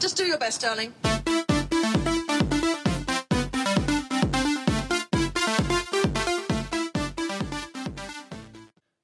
[0.00, 0.94] Just do your best, darling.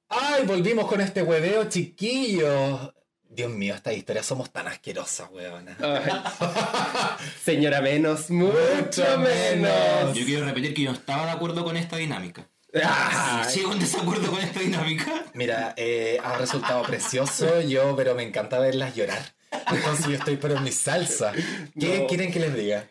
[0.09, 2.93] Ay, volvimos con este hueveo, chiquillos.
[3.29, 5.77] Dios mío, estas historias somos tan asquerosas, weona.
[7.43, 10.15] Señora menos, mucho menos.
[10.15, 12.49] Yo quiero repetir que yo no estaba de acuerdo con esta dinámica.
[12.83, 13.45] Ay.
[13.51, 15.25] Sigo en desacuerdo con esta dinámica.
[15.35, 19.36] Mira, eh, ha resultado precioso yo, pero me encanta verlas llorar.
[19.71, 21.33] Entonces yo estoy pero en mi salsa.
[21.79, 22.07] ¿Qué No.
[22.07, 22.85] quieren que les diga?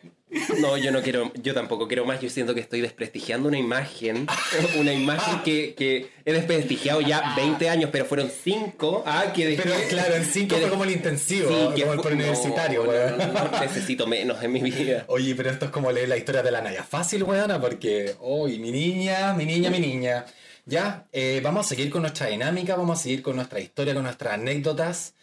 [0.59, 2.19] No, yo no quiero, yo tampoco quiero más.
[2.19, 4.27] Yo siento que estoy desprestigiando una imagen,
[4.77, 9.03] una imagen que, que he desprestigiado ya 20 años, pero fueron 5.
[9.05, 11.81] Ah, que dejé- Pero claro, en cinco que fue de- como el intensivo, Sí, que
[11.83, 13.17] como el fue- preuniversitario, no, weón.
[13.17, 15.05] no, necesito menos en mi vida.
[15.07, 16.83] Oye, pero esto es como leer la historia de la Naya.
[16.83, 20.25] Fácil, weona, porque, uy, mi niña, mi niña, mi niña.
[20.65, 24.03] Ya, eh, vamos a seguir con nuestra dinámica, vamos a seguir con nuestra historia, con
[24.03, 25.13] nuestras anécdotas.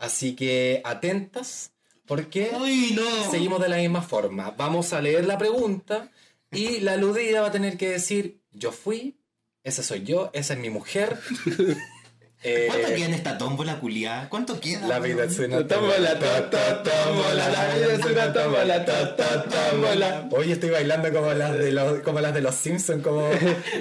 [0.00, 1.72] Así que atentas,
[2.06, 3.30] porque ¡Uy, no!
[3.30, 4.50] seguimos de la misma forma.
[4.56, 6.10] Vamos a leer la pregunta
[6.50, 9.20] y la aludida va a tener que decir, yo fui,
[9.62, 11.18] ese soy yo, esa es mi mujer.
[12.42, 14.30] Eh, ¿Cuánto queda en esta tómbola culiada?
[14.30, 14.86] ¿Cuánto queda?
[14.86, 20.28] la vida es una Tómbola, to, tómbola, la vida es una tómbola, to, tómbola.
[20.32, 23.28] Hoy estoy bailando como las de los, como las de los Simpsons, como...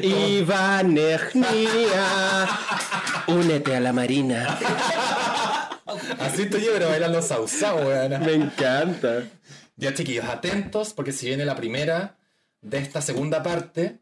[0.01, 0.99] Iván
[3.27, 4.59] únete a la marina.
[6.17, 8.19] Así estoy yo, pero bailando salsa, weón.
[8.23, 9.23] Me encanta.
[9.75, 12.17] Ya, chiquillos, atentos, porque si viene la primera
[12.61, 13.99] de esta segunda parte.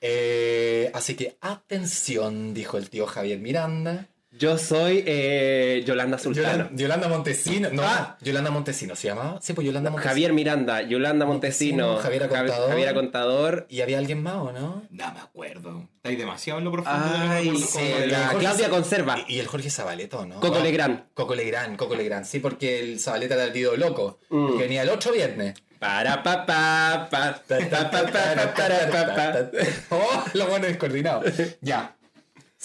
[0.00, 4.08] Eh, así que atención, dijo el tío Javier Miranda.
[4.38, 6.46] Yo soy eh, Yolanda Sultano.
[6.48, 7.68] Yolanda, Yolanda Montesino.
[7.72, 8.16] No, Ah.
[8.20, 9.38] Yolanda Montesino se llamaba.
[9.40, 10.10] Sí, pues Yolanda Montesino.
[10.10, 12.68] Javier Miranda, Yolanda Montesino, Montesino, Javiera Javi- Contador.
[12.70, 13.66] Javiera Contador.
[13.70, 14.82] ¿Y había alguien más o no?
[14.90, 15.88] No me acuerdo.
[15.96, 17.00] Estáis demasiado en lo profundo.
[17.30, 19.18] Ay, eh, la Jorge Claudia Conserva.
[19.26, 20.40] Y, y el Jorge Zabaleto, ¿no?
[20.40, 21.04] Coco Legrand.
[21.14, 22.24] Coco Legrand, Coco Legrand.
[22.24, 24.18] Sí, porque el Zabaleta era el video loco.
[24.30, 24.52] Mm.
[24.52, 25.54] Que venía el otro viernes.
[25.78, 29.50] Para pa pa pa pa pa pa pa para, pa, pa.
[29.90, 31.22] Oh, lo bueno descoordinado.
[31.60, 31.95] Ya.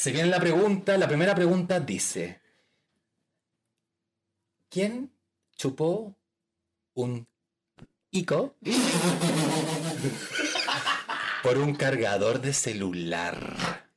[0.02, 0.98] Se viene la pregunta.
[0.98, 2.42] La primera pregunta dice:
[4.68, 5.14] ¿Quién
[5.56, 6.16] chupó
[6.96, 7.28] un
[8.10, 8.56] ico
[11.44, 13.91] por un cargador de celular?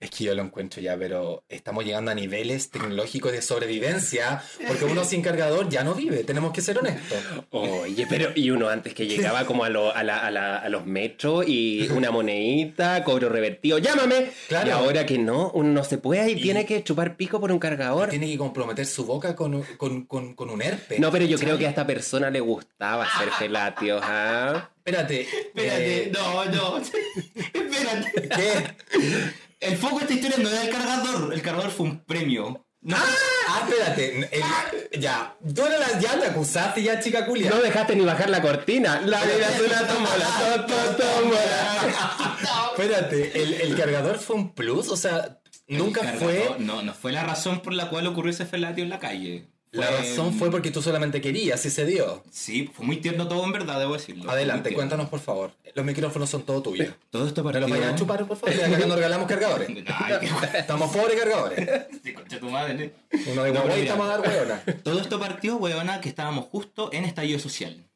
[0.00, 4.86] Es que yo lo encuentro ya, pero estamos llegando a niveles tecnológicos de sobrevivencia, porque
[4.86, 7.18] uno sin cargador ya no vive, tenemos que ser honestos.
[7.50, 10.68] Oye, pero y uno antes que llegaba como a, lo- a, la- a la- a
[10.70, 14.30] los metros y una monedita, cobro revertido, llámame.
[14.48, 14.68] Claro.
[14.68, 17.52] Y ahora que no, uno no se puede y, Y- tiene que chupar pico por
[17.52, 18.08] un cargador.
[18.08, 20.98] Tiene que comprometer su boca con, un- con, con- con un herpes.
[20.98, 24.70] No, pero yo creo que a esta persona le gustaba hacer felatios, ¿ah?
[24.78, 25.20] Espérate.
[25.20, 26.78] Espérate, eh, no, no.
[27.52, 28.28] Espérate.
[28.30, 29.49] ¿Qué?
[29.70, 31.32] El foco de esta historia no era el cargador.
[31.32, 32.66] El cargador fue un premio.
[32.82, 34.30] No, Ah, espérate.
[34.32, 35.36] el- ya.
[35.54, 37.50] Tú eres la, ya la acusaste ya, chica culia.
[37.50, 39.00] No dejaste ni bajar la cortina.
[39.02, 42.70] La vida es una tómbola, to, to, tómbola.
[42.72, 43.42] Espérate.
[43.42, 44.88] El, el cargador fue un plus.
[44.88, 46.34] O sea, nunca el fue.
[46.44, 49.48] cargador- No, no fue la razón por la cual ocurrió ese felatio en la calle.
[49.72, 52.24] La razón fue porque tú solamente querías y se dio.
[52.30, 54.24] Sí, fue muy tierno todo en verdad, debo decirlo.
[54.24, 55.52] Fue Adelante, cuéntanos por favor.
[55.74, 56.92] Los micrófonos son todo tuyos.
[57.10, 57.68] Todo esto ¿Me partió...
[57.68, 58.56] los vayan a chupar, por favor?
[58.56, 59.68] Ya que no regalamos cargadores.
[59.86, 61.68] Ay, qué Estamos pobres cargadores.
[62.02, 62.94] Sí, concha tu madre.
[63.30, 63.76] Uno de No, mira.
[63.76, 64.62] estamos a dar hueona.
[64.82, 67.86] Todo esto partió, weona, que estábamos justo en estallido social.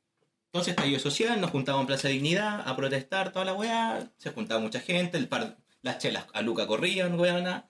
[0.52, 4.08] Entonces, estallido social, nos juntábamos en Plaza Dignidad a protestar toda la weá.
[4.18, 7.68] Se juntaba mucha gente, el par, las chelas a Luca corrían, weona.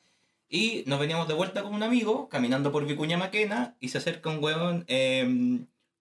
[0.54, 4.30] Y nos veníamos de vuelta con un amigo, caminando por Vicuña Maquena, y se acerca
[4.30, 5.26] un weón eh,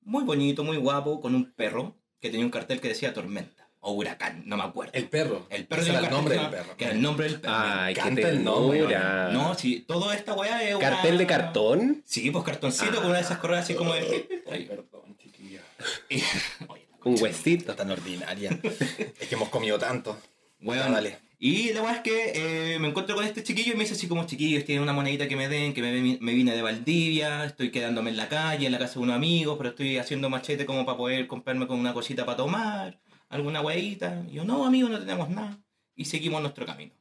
[0.03, 3.93] muy bonito, muy guapo, con un perro que tenía un cartel que decía Tormenta, o
[3.93, 4.91] Huracán, no me acuerdo.
[4.93, 5.47] El perro.
[5.49, 6.77] El perro era el nombre del que- perro.
[6.77, 7.53] Que era el nombre del perro.
[7.57, 8.85] Ay, qué el nombre.
[9.31, 12.03] No, sí, toda esta weá es una- ¿Cartel de cartón?
[12.05, 14.43] Sí, pues cartoncito con una de esas correas así como de...
[14.51, 15.61] Ay, perdón, chiquilla.
[16.09, 16.21] Y-
[16.67, 17.73] Oye, Un huesito.
[17.75, 18.51] Tan ordinaria.
[18.61, 20.15] es que hemos comido tanto.
[20.61, 21.17] Ya, dale.
[21.45, 24.07] Y la verdad es que eh, me encuentro con este chiquillo y me dice así
[24.07, 27.69] como chiquillos, tienen una monedita que me den, que me, me vine de Valdivia, estoy
[27.69, 30.85] quedándome en la calle, en la casa de unos amigos, pero estoy haciendo machete como
[30.85, 32.97] para poder comprarme con una cosita para tomar,
[33.27, 34.23] alguna hueita.
[34.31, 35.59] Y yo, no, amigo, no tenemos nada.
[35.97, 36.94] Y seguimos nuestro camino.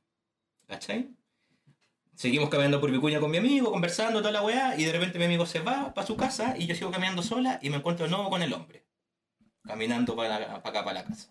[0.67, 1.11] ¿Cachai?
[2.17, 5.27] Seguimos caminando por Vicuña con mi amigo, conversando toda la weá, y de repente mi
[5.27, 8.11] amigo se va para su casa y yo sigo caminando sola y me encuentro de
[8.11, 8.85] nuevo con el hombre.
[9.63, 11.31] Caminando para, acá, para la casa.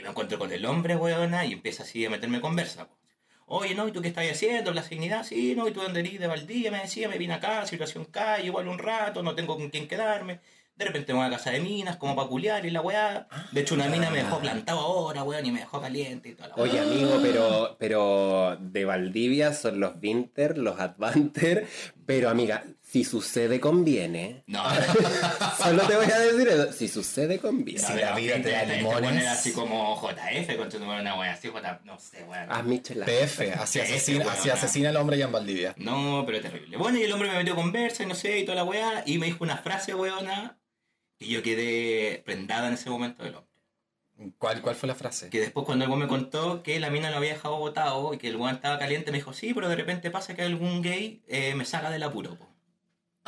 [0.00, 2.88] Y me encuentro con el hombre, weona, y empieza así a meterme conversa.
[2.88, 2.96] po.
[3.44, 4.72] Oye, no, ¿y tú qué estás haciendo?
[4.72, 5.24] ¿La dignidad?
[5.24, 6.18] Sí, no, ¿y tú dónde eres?
[6.18, 9.68] De Valdivia, me decía, me vine acá, situación calle, igual un rato, no tengo con
[9.68, 10.40] quién quedarme.
[10.74, 13.28] De repente me voy a casa de minas, como para culiar y la weá.
[13.52, 16.48] De hecho, una mina me dejó plantado ahora, weón, y me dejó caliente y toda
[16.48, 16.64] la weá.
[16.64, 21.66] Oye, amigo, pero, pero de Valdivia son los Winter, los Advanter.
[22.06, 24.42] Pero, amiga, Si sucede, conviene.
[24.48, 24.64] No,
[25.62, 26.72] Solo te voy a decir eso.
[26.72, 27.78] Si sucede, conviene.
[27.78, 29.28] Si la vida te da limones.
[29.28, 32.50] así como JF, con tu número una wea así, J, no sé, weón.
[32.50, 33.06] Haz michela.
[33.06, 34.36] PF, así PF, asesina, weón.
[34.36, 35.74] así asesina al hombre ya en Valdivia.
[35.76, 36.76] No, pero terrible.
[36.78, 39.18] Bueno, y el hombre me metió conversa y no sé, y toda la weá, y
[39.18, 40.58] me dijo una frase weona,
[41.20, 43.50] y yo quedé prendada en ese momento del hombre.
[44.38, 45.30] ¿Cuál, ¿Cuál fue la frase?
[45.30, 48.26] Que después cuando el me contó que la mina lo había dejado botado y que
[48.26, 51.54] el weón estaba caliente, me dijo, sí, pero de repente pasa que algún gay eh,
[51.54, 52.49] me saca del apuro, po.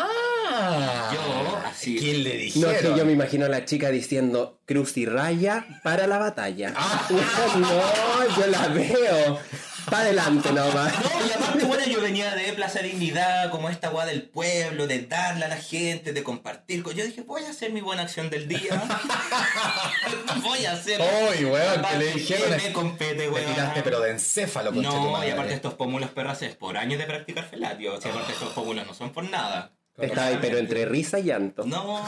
[0.09, 1.97] Ah, Yo, así.
[1.99, 2.75] ¿Quién le No, dijeron?
[2.75, 6.73] es que yo me imagino a la chica diciendo cruz y raya para la batalla.
[6.77, 7.09] Ah.
[7.59, 9.39] no, yo la veo.
[9.87, 10.93] Para adelante nomás.
[10.95, 15.01] No, y aparte, bueno, yo venía de Plaza Dignidad, como esta weá del pueblo, de
[15.07, 16.85] darle a la gente, de compartir.
[16.85, 18.81] Yo dije, voy a hacer mi buena acción del día.
[20.43, 21.01] voy a hacer.
[21.01, 22.51] Uy, weón, que le ¿Qué dijeron.
[22.63, 23.45] me compete, Te weón?
[23.55, 27.07] tiraste, pero de encéfalo, tu No, y aparte estos pómulos perras es por años de
[27.07, 27.95] practicar felatio.
[27.95, 29.73] O sea, aparte estos pómulos no son por nada.
[29.99, 31.65] Estaba ahí, pero entre risa y llanto.
[31.65, 32.03] No.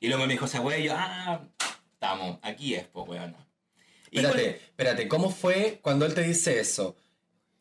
[0.00, 1.40] Y luego me dijo esa wea y yo, ah,
[1.92, 3.34] estamos, aquí es, pues, weón.
[4.10, 6.96] Espérate, espérate, ¿cómo fue cuando él te dice eso?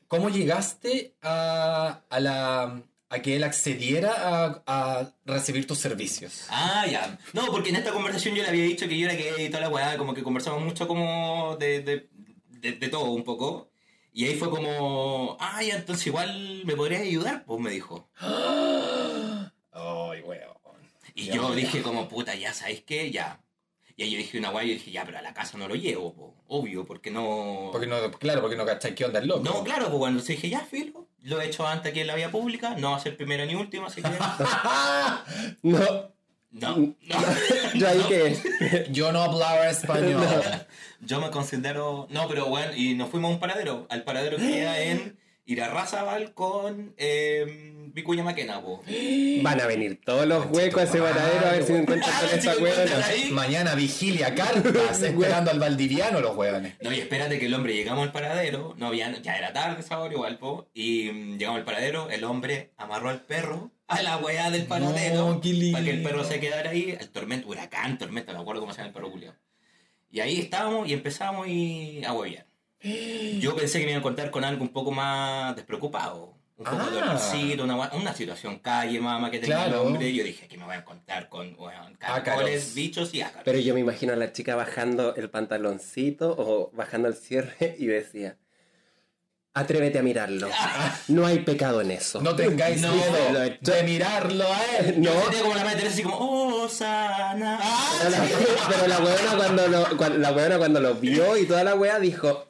[0.08, 6.46] ¿Cómo llegaste a, a la a que él accediera a, a recibir tus servicios?
[6.50, 7.18] Ah, ya.
[7.32, 9.70] No, porque en esta conversación yo le había dicho que yo era y toda la
[9.70, 12.10] weá, como que conversamos mucho como de, de,
[12.50, 13.70] de, de todo un poco.
[14.12, 18.10] Y ahí fue como, ah, ya, entonces igual me podrías ayudar, pues me dijo.
[21.16, 21.56] Y Ya, yo ya.
[21.56, 23.12] dije como, puta, ya, ¿sabes qué?
[23.12, 23.40] Ya.
[23.96, 25.68] Y ahí yo dije una weá y yo dije, ya, pero a la casa no
[25.68, 26.36] lo llevo, po.
[26.48, 27.70] obvio, porque no...
[27.72, 29.44] Porque no, claro, porque no cachai qué onda el loco.
[29.44, 32.16] No, claro, pues cuando se dije, ya, filo, lo he hecho antes aquí en la
[32.16, 34.10] vía pública, no va a ser primero ni último, así que...
[35.62, 36.14] No.
[36.52, 36.96] No, no.
[37.74, 38.88] Yo ahí que.
[38.92, 40.24] Yo no hablaba español.
[41.02, 42.06] Yo me considero.
[42.12, 43.88] No, pero bueno, y nos fuimos a un paradero.
[43.90, 48.82] Al paradero que queda en Irarrázaval con eh, Vicuña Maquena, po.
[49.42, 52.30] Van a venir todos los huecos a ese paradero a ver si me encuentran con
[52.30, 53.06] Ah, esta huevona.
[53.32, 56.76] Mañana vigilia cartas esperando al valdiviano los hueones.
[56.82, 60.00] No, y espérate que el hombre llegamos al paradero, no había, ya era tarde esa
[60.00, 64.18] hora igual, po, y mm, llegamos al paradero, el hombre amarró al perro a la
[64.18, 65.74] weá del paradero No, qué lindo.
[65.78, 68.72] para que el perro se quedara ahí, el tormento, huracán, tormenta, no me acuerdo cómo
[68.74, 69.36] se llama el perro culiao.
[70.10, 72.46] Y ahí estábamos y empezamos y a huevear.
[73.40, 76.34] Yo pensé que me iba a encontrar con algo un poco más despreocupado.
[76.58, 76.90] Un poco Ah.
[76.92, 79.82] de dolorcito, una, una situación calle, mamá, que tenía Claro.
[79.82, 80.10] el hombre.
[80.10, 81.98] Y yo dije que me voy a encontrar con Ácaros.
[81.98, 83.42] caracoles, bichos y ácaros.
[83.44, 87.88] Pero yo me imagino a la chica bajando el pantaloncito o bajando el cierre y
[87.88, 88.38] decía:
[89.56, 90.48] Atrévete a mirarlo.
[91.08, 92.22] No hay pecado en eso.
[92.22, 95.02] No tengáis No, miedo de mirarlo a él.
[95.02, 95.32] No.
[95.32, 97.60] Yo como la madre así como, oh, sana.
[98.00, 101.64] Pero la, pero la weona cuando lo, cuando, la weona cuando lo vio y toda
[101.64, 102.48] la wea dijo,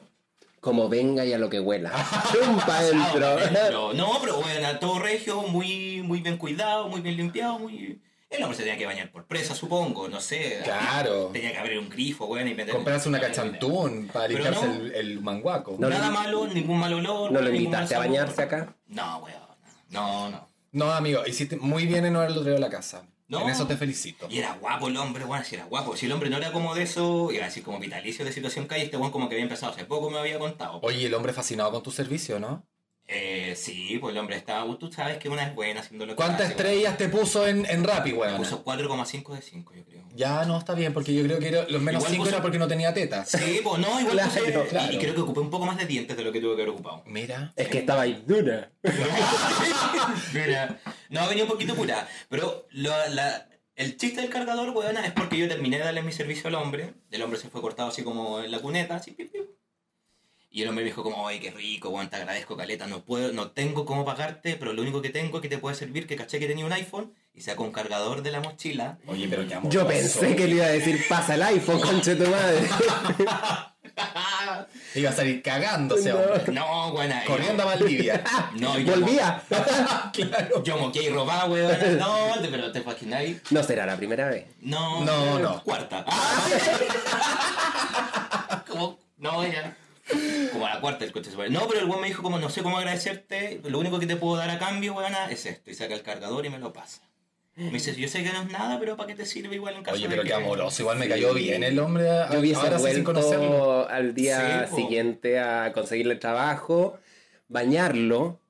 [0.64, 1.90] como venga y a lo que huela.
[2.32, 3.36] Pum pa' adentro.
[3.52, 8.00] Pero, no, pero bueno, todo regio, muy, muy bien cuidado, muy bien limpiado, muy...
[8.30, 10.60] El hombre se tenía que bañar por presa, supongo, no sé.
[10.64, 11.26] Claro.
[11.32, 12.56] Tenía que abrir un grifo, bueno, y.
[12.66, 14.74] Comprarse una cachantún para limpiarse no.
[14.74, 15.76] el, el manguaco.
[15.78, 15.88] No.
[15.88, 17.30] Nada lo- malo, ningún mal olor.
[17.30, 18.74] ¿No lo invitaste a bañarse acá?
[18.88, 19.38] No, weón.
[19.90, 20.48] No, no.
[20.72, 23.06] No, amigo, hiciste muy bien en no haberlo traído a la casa.
[23.26, 23.40] No.
[23.42, 24.26] En eso te felicito.
[24.30, 25.96] Y era guapo el hombre, bueno, si era guapo.
[25.96, 28.66] Si el hombre no era como de eso, iba a decir como vitalicio de situación
[28.66, 30.78] calle, este weón como que había empezado hace poco, me había contado.
[30.82, 32.66] Oye, el hombre fascinado con tu servicio, ¿no?
[33.06, 34.64] Eh, sí, pues el hombre está.
[34.78, 37.66] Tú sabes que una es buena haciendo lo que ¿Cuántas hace, estrellas te puso en,
[37.66, 38.36] en Rappi, weón.
[38.38, 40.04] Puso 4,5 de 5, yo creo.
[40.14, 42.40] Ya no está bien, porque yo creo que era- los menos Igual 5 puso- era
[42.42, 43.28] porque no tenía tetas.
[43.30, 44.92] Sí, pues no, igual Claro, puse- claro.
[44.92, 46.72] Y creo que ocupé un poco más de dientes de lo que tuve que haber
[46.74, 47.02] ocupado.
[47.06, 47.52] Mira.
[47.56, 48.70] Es que estaba ahí dura.
[50.32, 50.78] Mira.
[51.10, 52.08] No, venía un poquito pura.
[52.28, 56.12] Pero lo- la- el chiste del cargador, weona, es porque yo terminé de darle mi
[56.12, 56.94] servicio al hombre.
[57.10, 59.42] El hombre se fue cortado así como en la cuneta, así, pip, pip.
[60.50, 63.32] Y el hombre me dijo como, ay, qué rico, weón, te agradezco, caleta, no puedo,
[63.32, 66.38] no tengo cómo pagarte, pero lo único que tengo que te puede servir, que caché
[66.38, 68.98] que tenía un iPhone, y sacó un cargador de la mochila.
[69.08, 69.72] Oye, pero qué amor.
[69.72, 72.60] Yo pensé que le iba a decir, pasa el iPhone, conche tu madre.
[74.94, 76.18] Iba a salir cagándose, No.
[76.18, 76.52] hombre.
[76.52, 77.24] No, buena.
[77.24, 78.22] Corriendo a Valdivia.
[78.54, 79.42] No, yo Volvía.
[80.12, 80.62] claro.
[80.62, 81.98] Yo moqué y robaba, weón.
[81.98, 83.40] No, pero te imagináis.
[83.50, 84.46] No será la primera vez.
[84.60, 85.62] No, No, no.
[85.64, 86.04] Cuarta.
[88.68, 89.76] como, no, ya.
[90.52, 91.48] Como a la cuarta el coche se fue.
[91.50, 94.16] No, pero el weón me dijo como no sé cómo agradecerte, lo único que te
[94.16, 95.70] puedo dar a cambio, weona, es esto.
[95.70, 97.00] Y saca el cargador y me lo pasa.
[97.56, 99.82] Me dice, yo sé que no es nada, pero ¿para qué te sirve igual en
[99.84, 100.82] caso Oye, de pero que- qué amoroso.
[100.82, 102.10] Igual me cayó bien el hombre.
[102.10, 103.48] a- Yo hubiese ahora sí, sin conocerlo.
[103.48, 106.98] vuelto al día Sí, siguiente a conseguirle trabajo,
[107.48, 108.40] bañarlo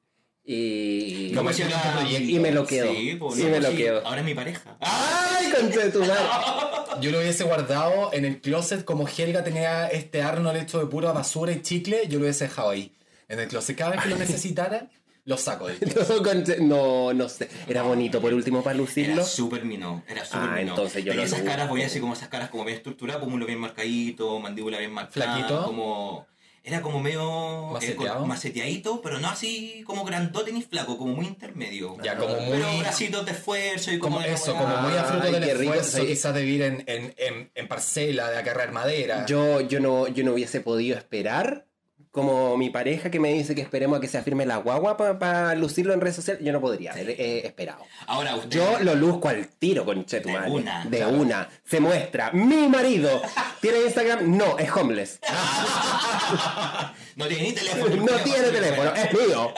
[0.45, 1.31] y...
[1.35, 2.31] Fuera un proyecto.
[2.31, 2.93] y me lo quedo.
[2.95, 4.07] Sí, pues, Sí, no, me pues lo sí, quedo.
[4.07, 4.77] Ahora es mi pareja.
[4.81, 6.15] ¡Ay, conche tu madre!
[7.01, 11.13] Yo lo hubiese guardado en el closet como Helga tenía este Arnold hecho de pura
[11.13, 12.93] basura y chicle, yo lo hubiese dejado ahí.
[13.29, 13.77] En el closet.
[13.77, 14.87] Cada vez que lo necesitara,
[15.25, 15.76] lo saco de
[16.61, 17.49] No, no, no sé.
[17.66, 19.14] Era bonito por último para lucirlo.
[19.14, 20.71] Era súper mino, era súper Ah, mino.
[20.71, 23.47] entonces yo Tenía esas caras, voy a decir como esas caras como bien estructuradas, pómulo
[23.47, 25.35] bien marcadito, mandíbula bien marcada.
[25.35, 25.64] Flaquito.
[25.64, 26.26] Como...
[26.66, 28.25] Era como medio Maceteado.
[28.25, 31.95] eh, maceteadito, pero no así como grandote ni flaco, como muy intermedio.
[32.02, 35.31] Ya, como muy- Pero bracitos de esfuerzo y como, Como eso, como muy a fruto
[35.31, 36.07] del rico, esfuerzo, sí.
[36.07, 39.26] quizás de vivir en, en, en, en parcela, de acarrear madera.
[39.26, 41.66] Yo, yo, no, yo no hubiese podido esperar.
[42.14, 45.52] Como mi pareja que me dice que esperemos a que se afirme la guagua para
[45.56, 47.85] lucirlo en redes sociales, yo no podría haber eh, esperado.
[48.06, 48.50] Ahora usted.
[48.50, 51.12] Yo lo luzco al tiro, con tu De una, De claro.
[51.12, 51.49] una.
[51.64, 52.30] Se muestra.
[52.30, 53.21] Mi marido.
[53.61, 54.37] ¿Tiene Instagram?
[54.37, 55.18] No, es homeless.
[57.16, 57.97] No tiene ni teléfono.
[57.97, 59.54] No tiene teléfono, es mío.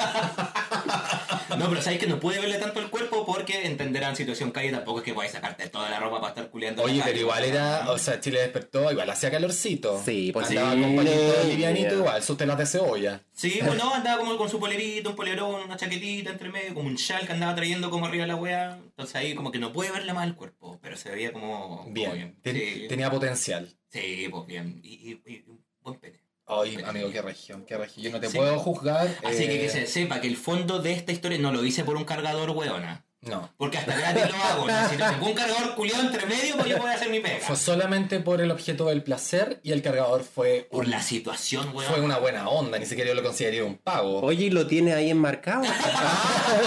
[1.57, 4.71] No, pero sabéis que no puede verle tanto el cuerpo porque entenderán situación calle.
[4.73, 6.83] Tampoco es que podáis sacarte toda la ropa para estar culeando.
[6.83, 10.03] Oye, pero igual pues, era, o sea, Chile despertó, igual hacía calorcito.
[10.05, 10.81] Sí, pues Andaba sí.
[10.83, 11.97] con pañito livianito Ya.
[11.97, 13.21] igual, sus telas de cebolla.
[13.33, 16.97] Sí, bueno, andaba como con su polerito, un polerón, una chaquetita entre medio, como un
[16.97, 18.79] chal que andaba trayendo como arriba de la wea.
[18.83, 21.47] Entonces ahí como que no puede verle más el cuerpo, pero se veía como
[21.79, 23.69] como Bien, ten- Sí, tenía potencial.
[23.91, 24.81] sí, pues bien.
[24.83, 26.21] Y, y- y un buen pene.
[26.49, 28.05] Ay, amigo, qué región, qué región.
[28.05, 28.37] Yo no te Sí.
[28.37, 29.09] puedo juzgar.
[29.25, 31.83] Así eh, que que se sepa que el fondo de esta historia no lo hice
[31.85, 33.03] por un cargador weona.
[33.23, 33.51] No.
[33.57, 34.67] Porque hasta gratis lo hago.
[34.69, 34.89] ¿no?
[34.89, 37.41] Si no tengo un cargador culiado entre medio, pues yo voy a hacer mi pega.
[37.41, 41.75] Fue solamente por el objeto del placer y el cargador fue, Por un- la situación,
[41.75, 41.91] weón.
[41.93, 44.21] fue una buena onda, ni siquiera yo lo consideraría un pago.
[44.21, 45.63] Oye, ¿y lo tiene ahí enmarcado?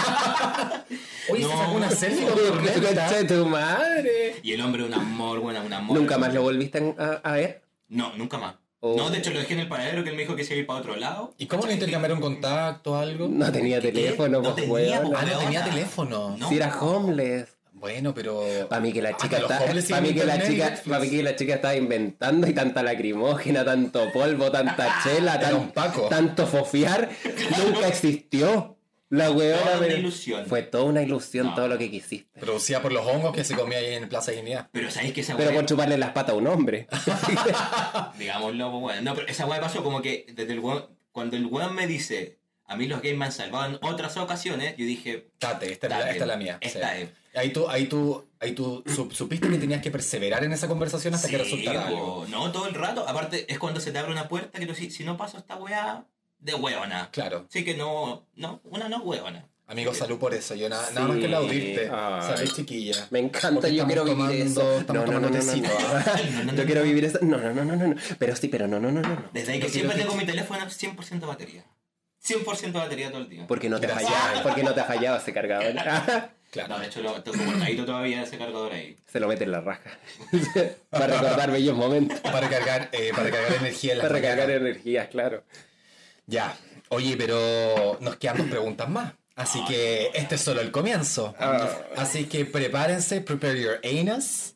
[1.30, 1.58] Oye, se No.
[1.58, 4.36] sacó una selfie con tu madre.
[4.44, 5.98] Y el hombre un amor, bueno, un amor.
[5.98, 7.62] ¿Nunca más lo volviste a, a ver?
[7.88, 8.56] No, nunca más.
[8.82, 10.60] No, de hecho lo dejé en el paradero que él me dijo que se iba
[10.60, 11.34] a ir para otro lado.
[11.38, 13.28] ¿Y cómo no intercambiaron contacto o algo?
[13.28, 13.92] No tenía ¿Qué?
[13.92, 15.14] teléfono, No pues, tenía, weón.
[15.18, 16.36] Ah, no tenía teléfono.
[16.38, 16.48] No.
[16.50, 17.48] Si era homeless.
[17.74, 18.42] Bueno, pero.
[18.70, 21.24] Para mí que la Hasta chica está, para mí que la chica, para mí que
[21.24, 26.08] la chica estaba inventando y tanta lacrimógena, tanto polvo, tanta chela, tan- Paco.
[26.10, 27.10] tanto fofiar,
[27.58, 28.76] nunca existió.
[29.10, 29.46] La una
[29.80, 30.46] pero- ilusión.
[30.46, 31.56] Fue toda una ilusión No.
[31.56, 32.39] todo lo que quisiste.
[32.39, 34.70] Producida por los hongos que se comía ahí en Plaza Dignidad.
[34.72, 36.88] Pero sabéis que esa Pero por chuparle las patas a un hombre.
[38.18, 39.01] digámoslo, pues, bueno.
[39.01, 42.39] No, pero esa weá pasó como que desde el weón, cuando el weón me dice,
[42.66, 45.92] a mí los gays me han salvado en otras ocasiones, yo dije, Date, esta, es
[45.92, 46.58] la, esta es la mía.
[46.62, 47.01] esta sí.
[47.04, 47.10] es.
[47.36, 51.13] Ahí tú, ahí tú, ahí tú sup- supiste que tenías que perseverar en esa conversación
[51.13, 52.25] hasta que sí, resultara po, algo.
[52.30, 53.08] no, todo el rato.
[53.08, 55.56] Aparte, es cuando se te abre una puerta que tú si, si no paso esta
[55.56, 56.06] weá,
[56.39, 57.10] de weona.
[57.12, 57.46] Claro.
[57.50, 59.46] Así que no, no, una no weona.
[59.67, 60.55] Amigo, salud por eso.
[60.55, 60.96] Yo na- Sí.
[60.96, 61.88] nada más que aplaudirte.
[61.88, 63.08] Salud, chiquilla.
[63.12, 64.79] Me encanta, Porque yo quiero vivir tomando- eso.
[64.79, 66.53] estamos No, no, no, no, no.
[66.53, 67.19] Yo quiero vivir eso.
[67.22, 67.96] No, no, no, no, no.
[68.17, 69.29] Pero sí, pero no, no, no, no.
[69.31, 71.65] Desde ahí que siempre tengo mi teléfono 100% batería.
[72.22, 73.46] 100% batería todo el día.
[73.48, 75.74] Porque no te fallado, porque no te ha fallado ese cargador.
[76.51, 76.69] Claro.
[76.69, 78.98] No, de hecho, lo tengo guardadito todavía ese cargador ahí.
[79.05, 79.91] Se lo mete en la raja.
[80.89, 82.19] Para recordar bellos momentos.
[82.22, 85.43] Para cargar, eh, para cargar energía en la Para recargar energías, claro.
[86.30, 86.56] Ya.
[86.90, 89.14] Oye, pero nos quedan dos preguntas más.
[89.36, 91.34] Así que este es solo el comienzo.
[91.98, 94.56] Así que prepárense, prepare your anus,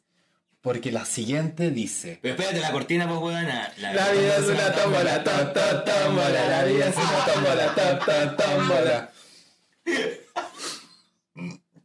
[0.62, 2.20] porque la siguiente dice...
[2.22, 3.74] Pero espérate, la cortina, pues, weona.
[3.77, 6.50] La vida es una tómbola, tómbola.
[6.50, 9.12] La vida es una tómbola, tómbola.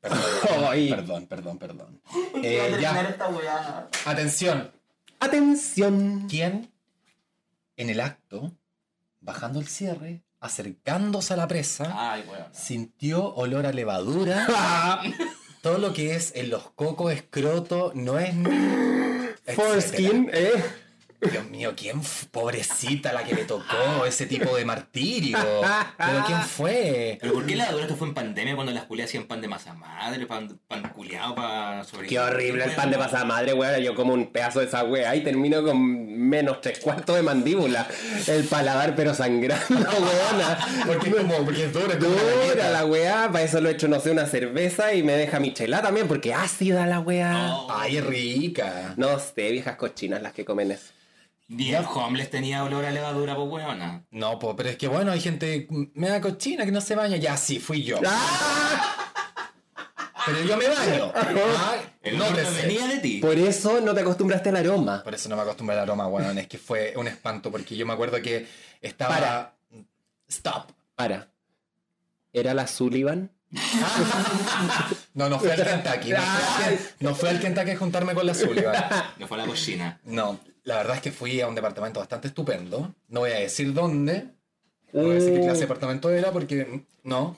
[0.00, 2.00] Perdón, perdón, perdón, perdón.
[2.42, 4.70] Eh, ya, atención.
[5.18, 6.26] Atención.
[6.28, 6.70] ¿Quién
[7.76, 8.52] en el acto,
[9.28, 14.46] bajando el cierre, acercándose a la presa, Ay, sintió olor a levadura?
[15.60, 18.34] Todo lo que es en los cocos, escroto, no es...
[19.54, 20.52] Foreskin, ¿eh?
[21.20, 22.00] Dios mío, ¿quién?
[22.30, 25.38] Pobrecita la que le tocó ese tipo de martirio.
[25.96, 27.18] ¿Pero quién fue?
[27.20, 29.48] ¿Pero por qué la dura esto fue en pandemia cuando las culias hacían pan de
[29.48, 32.10] masa madre, pan, pan culiado para sobrevivir?
[32.10, 33.80] Qué horrible el pan de pasada madre, weón.
[33.80, 37.88] Yo como un pedazo de esa wea y termino con menos tres cuartos de mandíbula.
[38.26, 40.58] El paladar, pero sangrando, weona.
[40.86, 44.12] Porque como, porque es dura, Dura la weá, para eso lo he hecho, no sé,
[44.12, 47.54] una cerveza y me deja mi chela también, porque ácida la weá.
[47.54, 47.68] Oh.
[47.72, 48.94] Ay, rica.
[48.96, 50.92] No sé, viejas cochinas las que comen eso.
[51.48, 54.04] Ni el homeless tenía olor a levadura, pues weona.
[54.10, 57.16] No, po, pero es que bueno, hay gente media cochina que no se baña.
[57.16, 57.98] Ya, sí, fui yo.
[60.26, 61.10] Pero yo me baño.
[61.14, 63.18] Ah, El no, olor no venía de ti.
[63.20, 65.02] Por eso no te acostumbraste al aroma.
[65.02, 66.36] Por eso no me acostumbré al aroma, weón.
[66.36, 68.46] Es que fue un espanto, porque yo me acuerdo que
[68.82, 69.14] estaba...
[69.14, 69.54] Para.
[70.28, 70.72] Stop.
[70.94, 71.28] Para.
[72.30, 73.30] ¿Era la Sullivan?
[75.14, 76.10] No, no fue al Kentucky.
[76.10, 78.74] No fue al, no fue al Kentucky a juntarme con la Sullivan.
[79.18, 80.00] No fue a la cocina.
[80.04, 80.38] No,
[80.68, 82.94] la verdad es que fui a un departamento bastante estupendo.
[83.08, 84.28] No voy a decir dónde.
[84.92, 87.36] No voy a decir qué clase de departamento era porque no.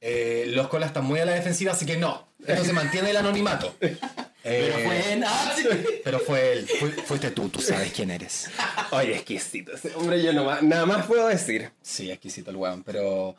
[0.00, 2.28] Eh, los colas están muy a la defensiva, así que no.
[2.46, 3.74] Esto se mantiene el anonimato.
[3.80, 5.24] Pero Eh, fue en...
[5.24, 5.64] ¡Ah, sí!
[6.04, 6.66] pero fue él.
[6.68, 8.48] Fu- fuiste tú, tú sabes quién eres.
[8.92, 11.70] Oye, exquisito ese hombre, yo no nada más puedo decir.
[11.82, 13.34] Sí, exquisito el weón, pero...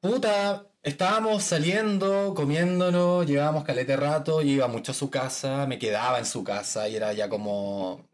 [0.00, 6.18] Puta, estábamos saliendo, comiéndonos, llevábamos calete rato, yo iba mucho a su casa, me quedaba
[6.18, 8.04] en su casa y era ya como,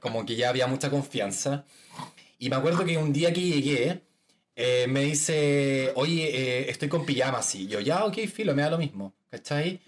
[0.00, 1.64] como que ya había mucha confianza.
[2.38, 4.02] Y me acuerdo que un día que llegué,
[4.54, 8.70] eh, me dice, oye, eh, estoy con pijamas y yo, ya, ok, filo, me da
[8.70, 9.80] lo mismo, ¿cachai?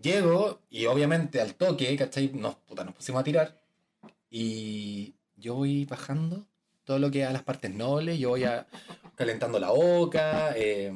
[0.00, 2.30] Llego y obviamente al toque, ¿cachai?
[2.32, 3.62] Nos, puta, nos pusimos a tirar
[4.30, 6.46] y yo voy bajando
[6.84, 8.66] todo lo que a las partes nobles, yo voy a,
[9.14, 10.92] calentando la boca, eh,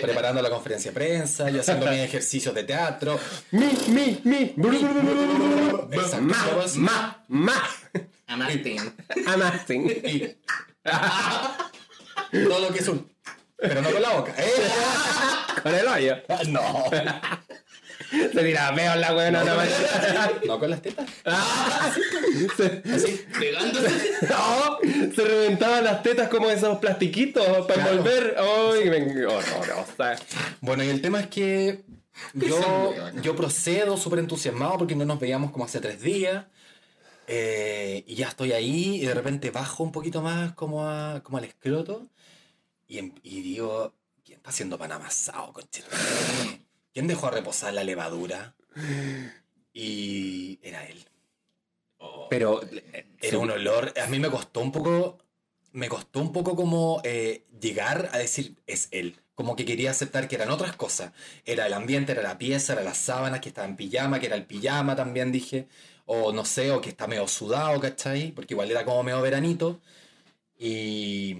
[0.00, 3.18] preparando la conferencia de prensa, yo haciendo mis ejercicios de teatro.
[3.52, 4.54] Mi, mi, mi.
[5.92, 6.20] Exacto.
[6.22, 7.68] Ma, ma, ma.
[8.26, 8.80] A Martín.
[9.26, 9.90] Amazing.
[9.90, 10.36] Y-
[12.44, 13.10] todo lo que es un...
[13.56, 14.34] Pero no con la boca.
[14.38, 14.50] ¿eh?
[15.62, 16.16] Con el hoyo.
[16.48, 16.84] No.
[18.32, 19.54] Se tira veo la weona no,
[20.46, 21.08] No con las tetas.
[22.56, 23.24] se, Así.
[23.38, 24.10] Pegándose.
[24.28, 24.78] no,
[25.14, 27.90] se reventaban las tetas como esos plastiquitos para Claro.
[27.90, 28.36] envolver.
[28.38, 30.16] Ay, me horrorosa.
[30.60, 31.84] Bueno, y el tema es que
[32.34, 36.44] yo, yo procedo súper entusiasmado porque no nos veíamos como hace tres días.
[37.32, 41.38] eh, y ya estoy ahí y de repente bajo un poquito más como, a- como
[41.38, 42.08] al escroto.
[42.88, 45.86] Y, em- y digo, ¿quién está haciendo pan amasado, conchito?
[47.00, 48.54] ¿Quién dejó a reposar la levadura?
[49.72, 51.02] Y era él.
[52.28, 52.60] Pero
[53.22, 53.94] Era un olor.
[53.98, 55.16] A mí me costó un poco.
[55.72, 59.18] Me costó un poco como eh, llegar a decir es él.
[59.34, 61.12] Como que quería aceptar que eran otras cosas.
[61.46, 64.36] Era el ambiente, era la pieza, era las sábanas, que estaba en pijama, que era
[64.36, 65.68] el pijama también dije.
[66.04, 68.32] O no sé, o que está medio sudado, ¿cachai?
[68.32, 69.80] Porque igual era como medio veranito.
[70.58, 71.34] Y.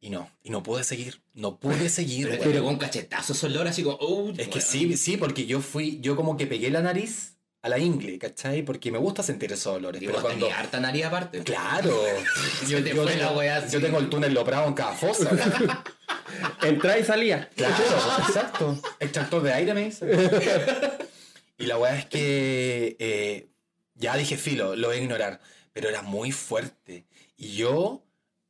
[0.00, 1.20] Y no, y no pude seguir.
[1.34, 2.28] No pude seguir.
[2.28, 3.96] Pero, pero con cachetazos olor así como.
[4.00, 4.62] uh, Es que weón.
[4.70, 8.62] sí, sí, porque yo fui, yo como que pegué la nariz a la ingle, ¿cachai?
[8.62, 10.00] Porque me gusta sentir esos olores.
[10.00, 10.46] Y Pero cuando.
[10.46, 11.42] tenías harta nariz aparte.
[11.42, 12.00] Claro.
[12.66, 15.28] Se te fue la wea yo tengo el túnel loprado en cada fosa.
[16.62, 17.50] entra y salía.
[17.56, 17.74] claro,
[18.28, 18.80] exacto.
[19.00, 20.06] Extractor de aire me dice.
[21.58, 23.48] Y la weá es que eh,
[23.96, 25.40] ya dije filo, lo voy a ignorar.
[25.72, 27.06] Pero era muy fuerte.
[27.36, 28.04] Y yo,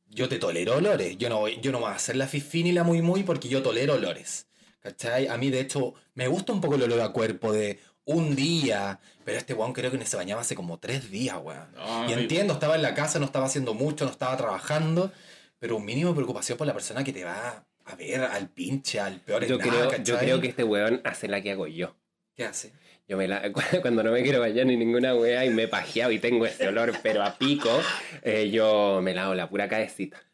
[0.09, 1.17] yo te tolero olores.
[1.17, 3.47] Yo no, voy- yo no voy a hacer la fifi ni la muy muy porque
[3.49, 4.47] yo tolero olores.
[4.81, 5.27] ¿Cachai?
[5.27, 8.99] A mí, de hecho, me gusta un poco el olor a cuerpo de un día.
[9.25, 11.67] Pero este weón creo que no se bañaba hace como tres días, weón.
[11.77, 12.09] Ay.
[12.09, 15.11] Y entiendo, estaba en la casa, no estaba haciendo mucho, no estaba trabajando.
[15.59, 18.99] Pero un mínimo de preocupación por la persona que te va a ver al pinche,
[18.99, 21.95] al peor Yo nada, creo, yo creo que este weón hace la que hago yo.
[22.35, 22.71] ¿Qué hace?
[23.09, 23.41] Yo me la,
[23.81, 26.67] cuando no me quiero bañar ni ninguna wea y me he pajeado y tengo ese
[26.67, 27.81] olor, pero a pico,
[28.21, 30.28] eh, yo me lavo la pura cabecita.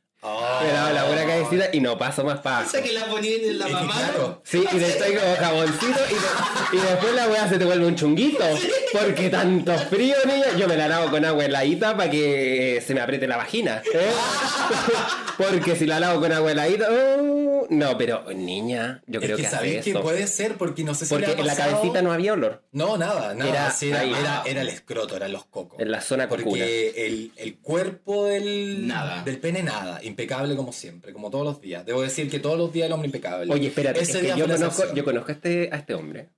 [0.63, 3.59] Me lavo la pura cabecita y no paso más para Esa que la ponían en
[3.59, 3.93] la mamá.
[3.93, 4.41] claro.
[4.43, 7.85] Sí, y le estoy como jaboncito y, de- y después la weá se te vuelve
[7.85, 8.43] un chunguito.
[8.91, 10.57] Porque tanto frío, niña.
[10.57, 13.81] Yo me la lavo con agua heladita para que se me apriete la vagina.
[13.93, 14.11] ¿eh?
[15.37, 16.87] Porque si la lavo con agua heladita.
[16.89, 20.93] oh, no, pero niña, yo creo es que, que, sabéis que puede ser porque no
[20.93, 22.63] sé si Porque en la cabecita no había olor.
[22.71, 23.49] No, nada, nada.
[23.49, 24.13] Era sí, Era, ahí.
[24.17, 25.79] era, era el escroto, eran los cocos.
[25.79, 26.43] En la zona cocuna.
[26.45, 29.23] Porque el, el cuerpo del, Nada.
[29.23, 29.99] del pene, nada.
[30.15, 31.85] Impecable como siempre, como todos los días.
[31.85, 33.53] Debo decir que todos los días el hombre impecable.
[33.53, 34.95] Oye, espérate, Ese es que yo, conozco, excepción.
[34.95, 36.29] yo conozco a este, a este hombre.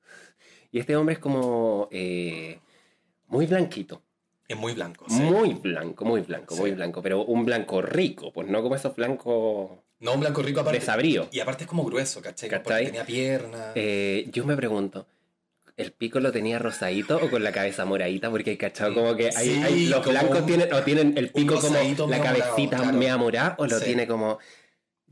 [0.72, 2.60] Y este hombre es como eh,
[3.28, 4.02] muy blanquito.
[4.48, 5.06] Es muy blanco.
[5.10, 5.22] sí.
[5.22, 6.62] Muy blanco, muy blanco, Sí.
[6.62, 7.02] muy blanco.
[7.04, 10.80] Pero un blanco rico, pues no como esos blancos No, un blanco rico aparte.
[10.80, 11.28] desabríos.
[11.32, 12.50] Y aparte es como grueso, ¿cachai?
[12.50, 12.64] ¿Cachai?
[12.64, 13.72] Porque tenía piernas.
[13.76, 15.06] Eh, yo me pregunto,
[15.78, 18.30] ¿el pico lo tenía rosadito o con la cabeza moradita?
[18.30, 21.60] Porque hay cachado como que hay, Sí, hay- los blancos tienen, o tienen el pico
[21.60, 21.78] como
[22.10, 22.94] la cabecita claro.
[22.98, 23.86] mea morada o lo Sí.
[23.86, 24.40] tiene como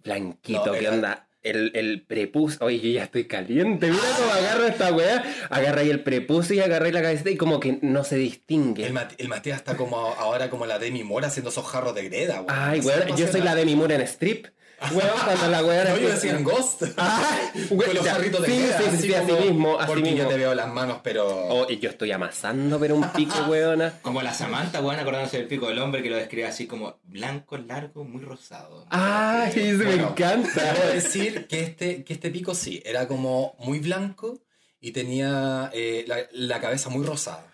[0.03, 0.65] blanquito.
[0.67, 1.27] No, ¿Qué onda?
[1.43, 5.91] El, el prepucio, oye, yo ya estoy caliente, mira cómo agarro esta weá, agarra ahí
[5.91, 8.87] el prepucio y agarré la cabecita y como que no se distingue.
[8.87, 12.05] El, Mat- el Matías está como ahora como la Demi Moore haciendo esos jarros de
[12.09, 12.43] greda.
[12.47, 13.05] Ay, de yo soy la
[13.51, 13.55] apasionada.
[13.57, 14.47] de mi mura en strip.
[14.91, 16.83] Weón, cuando la weá No, yo decía Ghost.
[16.97, 18.77] Ah, con los jarritos de sí, greda.
[18.77, 20.17] sí, sí, sí, así mismo, así Porque mismo.
[20.17, 21.25] yo te veo las manos, pero...
[21.27, 23.93] Oh, y yo estoy amasando, pero un pico, weona.
[24.01, 27.57] Como la Samantha, weón, acordándose del pico del hombre que lo describe así como blanco,
[27.57, 28.85] largo, muy rosado.
[28.89, 30.73] Ay, Sí, eso me bueno, encanta.
[30.73, 34.39] Debo decir que este, que este pico sí, era como muy blanco
[34.81, 37.45] y tenía eh, la, la cabeza muy rosada.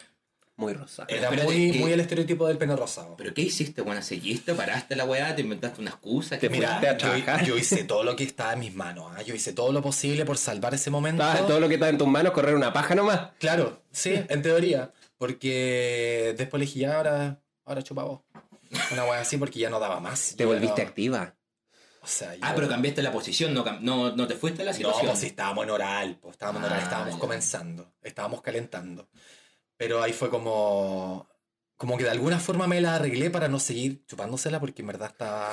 [0.62, 1.08] Muy rosado.
[1.10, 3.16] Era muy, muy el estereotipo del pene rosado.
[3.18, 4.02] ¿Pero qué hiciste, weón?
[4.04, 4.54] ¿Seguiste?
[4.54, 5.36] ¿Paraste la weá?
[5.36, 6.36] ¿Te inventaste una excusa?
[6.38, 7.42] Te ¿Qué fuiste Mira, a trabajar.
[7.42, 9.12] yo, yo hice todo lo que estaba en mis manos.
[9.18, 9.22] ¿ah?
[9.24, 11.24] Yo hice todo lo posible por salvar ese momento.
[11.24, 13.32] Estaba- todo lo que está en tus manos, correr una paja nomás.
[13.40, 14.92] Claro, sí, en teoría.
[15.18, 18.22] Porque después le dije, ya, ahora, ahora chupa vos.
[18.92, 20.36] Una wea así porque ya no daba más.
[20.36, 21.36] Te Yo volviste no- activa.
[22.04, 24.78] O sea, Ah, pero cambiaste la posición, no, no, no te fuiste a la No,
[24.78, 25.06] situación.
[25.06, 27.20] pues sí, estábamos en oral, pues estábamos en oral, Ah, estábamos ya.
[27.20, 29.08] comenzando, estábamos calentando.
[29.82, 31.28] Pero ahí fue como,
[31.76, 35.10] como que de alguna forma me la arreglé para no seguir chupándosela porque en verdad
[35.10, 35.50] estaba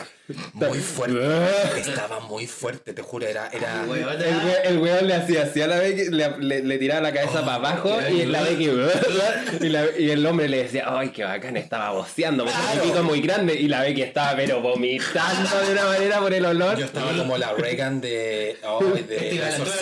[0.52, 1.18] muy fuerte.
[1.80, 3.48] estaba muy fuerte, te juro, era...
[3.48, 3.84] era...
[3.84, 4.20] Ay, weón.
[4.20, 7.40] El, el weón le hacía así a la Becky, le, le- le tiraba la cabeza
[7.40, 8.64] para abajo y la Becky
[9.62, 12.98] y, la- y el hombre le decía, ay, qué bacán, estaba boceando, porque el pico
[12.98, 16.76] es muy grande y la Becky estaba pero vomitando de una manera por el olor.
[16.78, 18.58] Yo estaba como la Reagan de...
[18.66, 19.72] oh, de la altura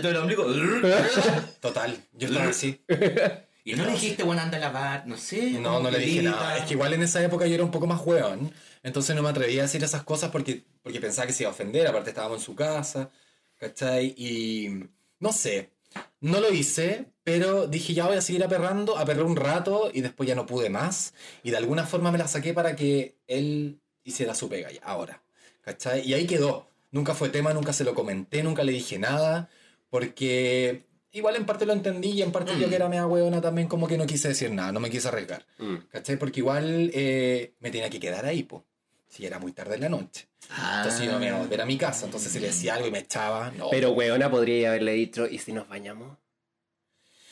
[0.00, 0.46] del ombligo.
[1.60, 2.82] Total, yo estaba así.
[3.70, 5.52] Y no le dijiste, bueno, anda a lavar, no sé.
[5.52, 6.58] No, no le dije nada.
[6.58, 8.52] Es que igual en esa época yo era un poco más hueón.
[8.82, 11.54] Entonces no me atrevía a decir esas cosas porque, porque pensaba que se iba a
[11.54, 11.86] ofender.
[11.86, 13.10] Aparte estábamos en su casa.
[13.56, 14.14] ¿Cachai?
[14.16, 14.84] Y
[15.18, 15.70] no sé.
[16.20, 18.96] No lo hice, pero dije ya voy a seguir aperrando.
[18.98, 21.14] Aperré un rato y después ya no pude más.
[21.42, 25.22] Y de alguna forma me la saqué para que él hiciera su pega ya, ahora.
[25.62, 26.06] ¿Cachai?
[26.08, 26.68] Y ahí quedó.
[26.90, 29.48] Nunca fue tema, nunca se lo comenté, nunca le dije nada.
[29.90, 33.68] Porque igual en parte lo entendí y en parte yo que era mea hueona también
[33.68, 35.44] como que no quise decir nada, no me quise arriesgar.
[35.58, 35.76] Mm.
[35.90, 36.16] ¿Cachai?
[36.16, 38.64] Porque igual eh, me tenía que quedar ahí, po.
[39.08, 40.28] Si era muy tarde en la noche.
[40.50, 40.82] Ah.
[40.82, 42.06] Entonces yo no me iba a volver a mi casa.
[42.06, 43.68] Entonces si le decía algo y me echaba, no.
[43.70, 46.16] Pero weona podría haberle dicho, ¿y si nos bañamos?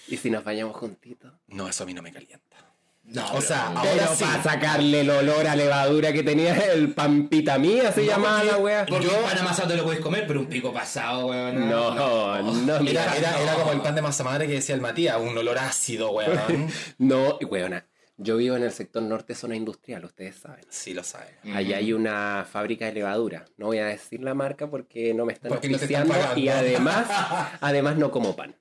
[0.09, 1.33] ¿Y si nos bañamos juntitos?
[1.47, 2.68] No, eso a mí no me calienta.
[3.11, 4.25] No, O sea, pero- ahora Pero sí.
[4.25, 8.53] para sacarle el olor a levadura que tenía el pampita mía, se No, llamaba porque-
[8.53, 8.87] la wea.
[8.87, 11.69] Porque Yo- un pan amasado te lo puedes comer, pero un pico pasado, weón.
[11.71, 11.95] No,
[12.43, 13.03] no, mira.
[13.05, 15.59] Era, era, era como el pan de masa madre que decía el Matías, un olor
[15.59, 16.69] ácido, weón.
[16.99, 17.87] No, weona.
[18.21, 20.67] Yo vivo en el sector norte, zona industrial, ustedes saben.
[20.69, 21.35] Sí lo saben.
[21.55, 23.45] Allá hay una fábrica de levadura.
[23.57, 26.41] No voy a decir la marca porque no me están Porque no te están auspiciando
[26.41, 27.07] y además,
[27.61, 28.57] además no como pan.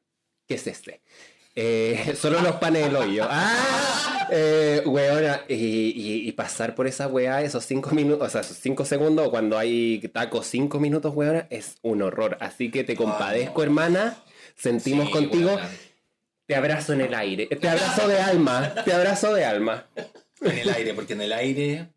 [0.48, 1.02] ¿Qué es este?
[1.60, 3.26] Eh, solo los panes del hoyo.
[3.28, 4.28] ¡Ah!
[4.30, 8.58] Eh, weona, y, y- y pasar por esa weá, esos cinco minutos, o sea, esos
[8.58, 12.38] cinco segundos, cuando hay tacos cinco minutos, weona, es un horror.
[12.42, 14.18] Así que te compadezco, hermana.
[14.56, 15.48] Sentimos Sí, contigo.
[15.56, 15.70] weona.
[16.46, 17.48] Te abrazo en el aire.
[17.48, 18.74] Te abrazo de alma.
[18.86, 19.88] Te abrazo de alma.
[20.42, 21.90] En el aire, porque en el aire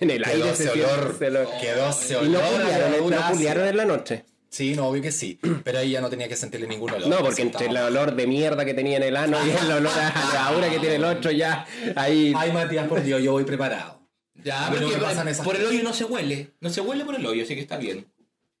[0.00, 1.16] En el quedó aire ese se olor.
[1.18, 2.28] se lo- Quedó ese Y olor.
[2.28, 3.68] no culiaron, levadura no culiaron ácida.
[3.70, 4.24] en la noche.
[4.48, 5.38] Sí, no, obvio que sí.
[5.64, 7.08] Pero ahí ya no tenía que sentirle ningún olor.
[7.08, 9.92] No, porque entre el olor de mierda que tenía en el ano y el olor
[9.92, 12.32] a levadura que tiene el otro, ya ahí.
[12.36, 14.00] Ay, Matías, por Dios, yo voy preparado.
[14.42, 16.52] Ya, pero no que me pasan esas por el hoyo no se huele.
[16.60, 18.06] No se huele por el hoyo, así que está bien.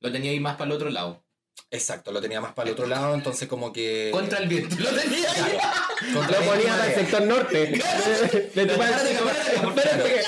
[0.00, 1.22] Lo tenía ahí más para el otro lado.
[1.70, 4.10] Exacto, lo tenía más para el otro lado, entonces como que...
[4.12, 4.76] Contra el viento.
[4.78, 5.58] Lo tenía ahí.
[6.12, 7.66] Contra Lo el ponía para el sector norte.
[8.54, 10.22] De tu Espérate,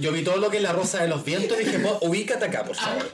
[0.00, 2.46] Yo vi todo lo que es la rosa de los vientos y dije, "Po, ubícate
[2.46, 3.04] acá, por favor.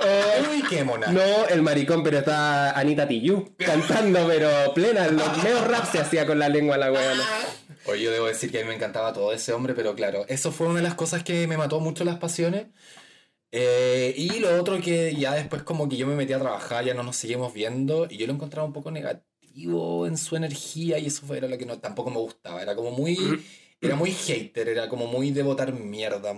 [0.49, 1.11] Ubiquémonos.
[1.11, 5.09] No, el maricón, pero está Anita Tijoux cantando, pero plena.
[5.09, 7.25] Los meos rap se hacía con la lengua la weona.
[7.87, 10.53] Oye, yo debo decir que a mí me encantaba todo ese hombre, pero claro, eso
[10.53, 12.67] fue una de las cosas que me mató mucho las pasiones.
[13.53, 16.95] Eh, y lo otro que ya después como que yo me metí a trabajar, ya
[16.95, 21.07] no nos seguimos viendo, y yo lo encontraba un poco negativo en su energía, y
[21.07, 22.63] eso fue, era lo que no, tampoco me gustaba.
[22.63, 23.17] Era como muy...
[23.79, 26.35] Era muy hater, era como muy de botar mierda,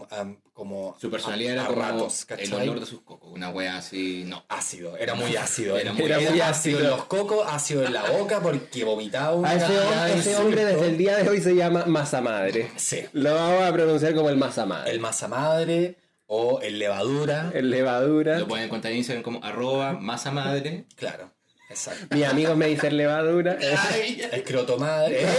[0.53, 3.31] como Su personalidad a- era a como ratos, el olor de sus cocos.
[3.33, 4.45] Una wea así, no.
[4.49, 5.79] ácido, era muy ácido.
[5.79, 9.51] Era muy- era muy ácido en los cocos, ácido en la boca porque vomitaba una
[9.51, 12.71] A ese, hombre, desde el día de hoy se llama masa madre.
[12.77, 14.91] Sí, Lo vamos a pronunciar como el masa madre.
[14.91, 15.97] el masa madre
[16.27, 17.53] o el levadura.
[17.55, 18.39] El levadura.
[18.41, 20.87] Lo pueden encontrar en Instagram como arroba masa madre.
[20.97, 21.33] Claro,
[21.71, 22.17] exacto.
[22.17, 23.57] Mis amigos me dicen levadura.
[24.33, 25.25] Escroto madre.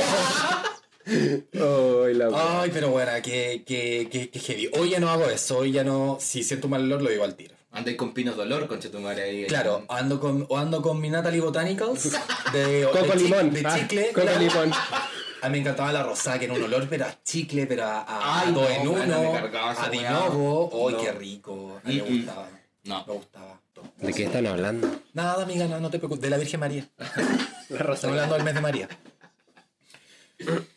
[1.13, 2.62] Ay, la.
[2.62, 4.69] Ay, pero bueno, que, que, que, que heavy.
[4.78, 6.17] Hoy ya no hago eso, hoy ya no.
[6.19, 7.56] Si siento un mal olor, lo digo al tiro.
[7.72, 9.45] Andáis con pinos dolor, concha tu madre ahí.
[9.45, 12.12] Claro, ando con, o ando con mi Natalie Botanicals
[12.54, 13.54] de, Coco de limón.
[13.54, 14.08] de Ah, chicle.
[14.08, 14.39] Coco claro.
[14.39, 14.72] limón.
[15.41, 18.02] A mí me encantaba la rosada, que era un olor, pero a chicle, pero a,
[18.02, 19.89] a, Ay, a dos no, en uno, a.
[19.89, 20.89] Dinovo.
[20.89, 21.02] ¡Ay, No.
[21.02, 21.80] qué rico!
[21.82, 22.17] A mí me Mm, mm.
[22.17, 22.48] gustaba.
[22.84, 23.06] No.
[23.08, 23.62] Me gustaba.
[24.00, 24.89] ¿De qué están hablando?
[25.13, 26.22] Nada, amiga, no, no te preocupes.
[26.24, 26.89] De la Virgen María.
[27.69, 27.78] La.
[27.80, 28.89] Estamos hablando del mes de María.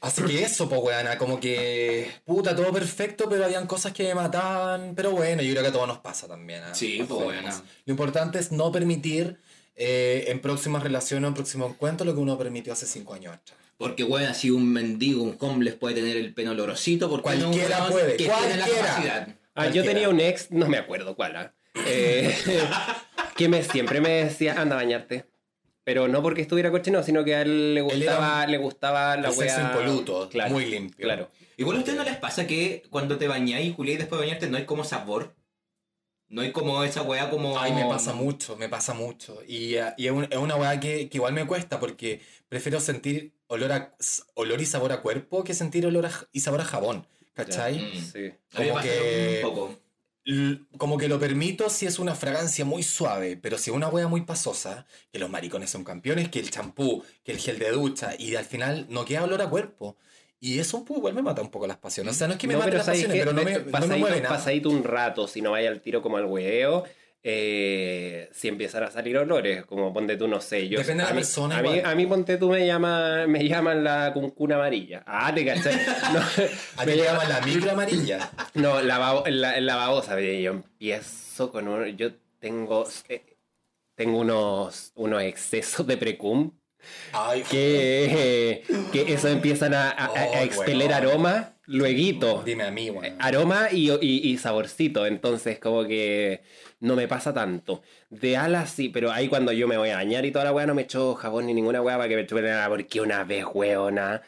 [0.01, 2.11] Así que eso, pues, weana, como que.
[2.25, 4.95] Puta, todo perfecto, pero habían cosas que me mataban.
[4.95, 6.63] Pero bueno, yo creo que a todos nos pasa también.
[6.65, 6.75] ¿ah?
[6.75, 7.33] Sí, pues, jodemos.
[7.35, 7.63] weana.
[7.85, 9.39] Lo importante es no permitir
[9.77, 13.35] eh, en próximas relaciones o en próximos encuentros lo que uno permitió hace cinco años
[13.35, 13.59] atrás.
[13.79, 17.09] Porque, weón, así un mendigo, un homeless puede tener el pelo olorosito.
[17.09, 18.87] Porque Cualquiera puede, Que tiene la cualquiera.
[18.89, 19.29] capacidad.
[19.55, 21.53] Ah, yo tenía un ex, no me acuerdo cuál, ah,
[21.87, 22.35] eh,
[23.37, 25.27] que me, siempre me decía, anda a bañarte.
[25.85, 29.17] Pero no porque estuviera cochino, sino que a él le Él gustaba, era le gustaba
[29.17, 31.05] la sexo wea- impoluto, claro, muy limpio.
[31.05, 31.31] Claro.
[31.57, 34.49] Igual a ustedes no les pasa que cuando te bañáis, Julián, y después de bañarte,
[34.49, 35.35] no hay como sabor.
[36.29, 37.59] No hay como esa weá como.
[37.59, 39.41] Ay, me pasa mucho, me pasa mucho.
[39.47, 42.81] Y, eh, y es, un- es una weá que, que igual me cuesta porque prefiero
[42.81, 43.95] sentir olor, a,
[44.35, 47.07] olor y sabor a cuerpo que sentir olor a y sabor a jabón.
[47.35, 47.79] ¿Cachai?
[47.79, 48.13] Mm.
[48.13, 48.33] Sí.
[48.55, 49.79] A mí me como pasa que- un poco.
[50.79, 54.07] Como que lo permito si es una fragancia muy suave, pero si es una wea
[54.07, 58.15] muy pasosa, que los maricones son campeones, que el champú, que el gel de ducha,
[58.19, 59.97] y al final no queda olor a cuerpo.
[60.39, 62.15] Y eso un poco igual me mata un poco las pasiones.
[62.15, 63.21] O sea, no es que me No, mate las ¿sabes pasiones, qué?
[63.25, 64.29] pero no me, De- no me pasadito, mueve nada.
[64.37, 66.85] pasadito un rato, si no vaya al tiro como al hueveo,
[67.25, 70.79] eh, si empiezan a salir olores, como ponte tú, no sé, yo...
[70.81, 73.47] Depende de a la mí- persona A mí, a mí ponte tú me llama, me
[73.49, 75.03] llaman la cuncuna amarilla.
[75.07, 75.71] Ah, te caché.
[76.13, 76.21] No,
[76.79, 78.31] A me llaman la micro amarilla.
[78.55, 81.97] no, la, la, la babosa, yo empiezo con un...
[81.97, 82.87] Yo tengo...
[83.09, 83.25] eh,
[83.95, 86.51] tengo unos, unos excesos de precum
[87.13, 90.93] Ay, que, que eso empiezan a, a- a Oh, expeler weón.
[91.11, 92.43] aroma lueguito.
[92.45, 92.89] Dime a mí.
[92.89, 96.43] Eh, Aroma y, y- y saborcito, entonces como que
[96.81, 97.83] no me pasa tanto.
[98.11, 100.67] De alas sí, pero ahí cuando yo me voy a bañar y toda la weá
[100.67, 103.45] no me echo jabón ni ninguna weá para que me chupen nada, porque una vez,
[103.53, 104.23] weona,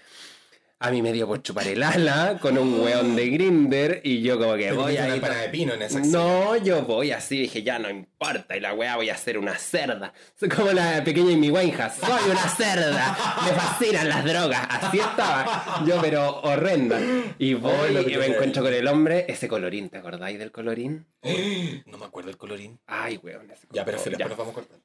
[0.86, 4.38] a mí me dio por chupar el ala con un weón de grinder y yo
[4.38, 6.12] como que Te voy comiste una de pino en esa acción.
[6.12, 9.56] No, yo voy así, dije, ya no importa, y la weá voy a hacer una
[9.56, 10.12] cerda.
[10.38, 15.82] Soy como la pequeña Amy Winehouse, soy una cerda, me fascinan las drogas, así estaba.
[15.86, 17.00] Yo, pero horrenda.
[17.38, 21.06] Y voy Ay, y me encuentro con el hombre, ese colorín, ¿te acordáis del colorín?
[21.86, 22.78] No me acuerdo el colorín.
[22.86, 23.50] Ay, weón.
[23.50, 24.04] ese Ya, pero ya.
[24.10, 24.78] después nos vamos a cortar.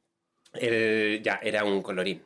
[0.54, 2.24] El- ya, era un colorín.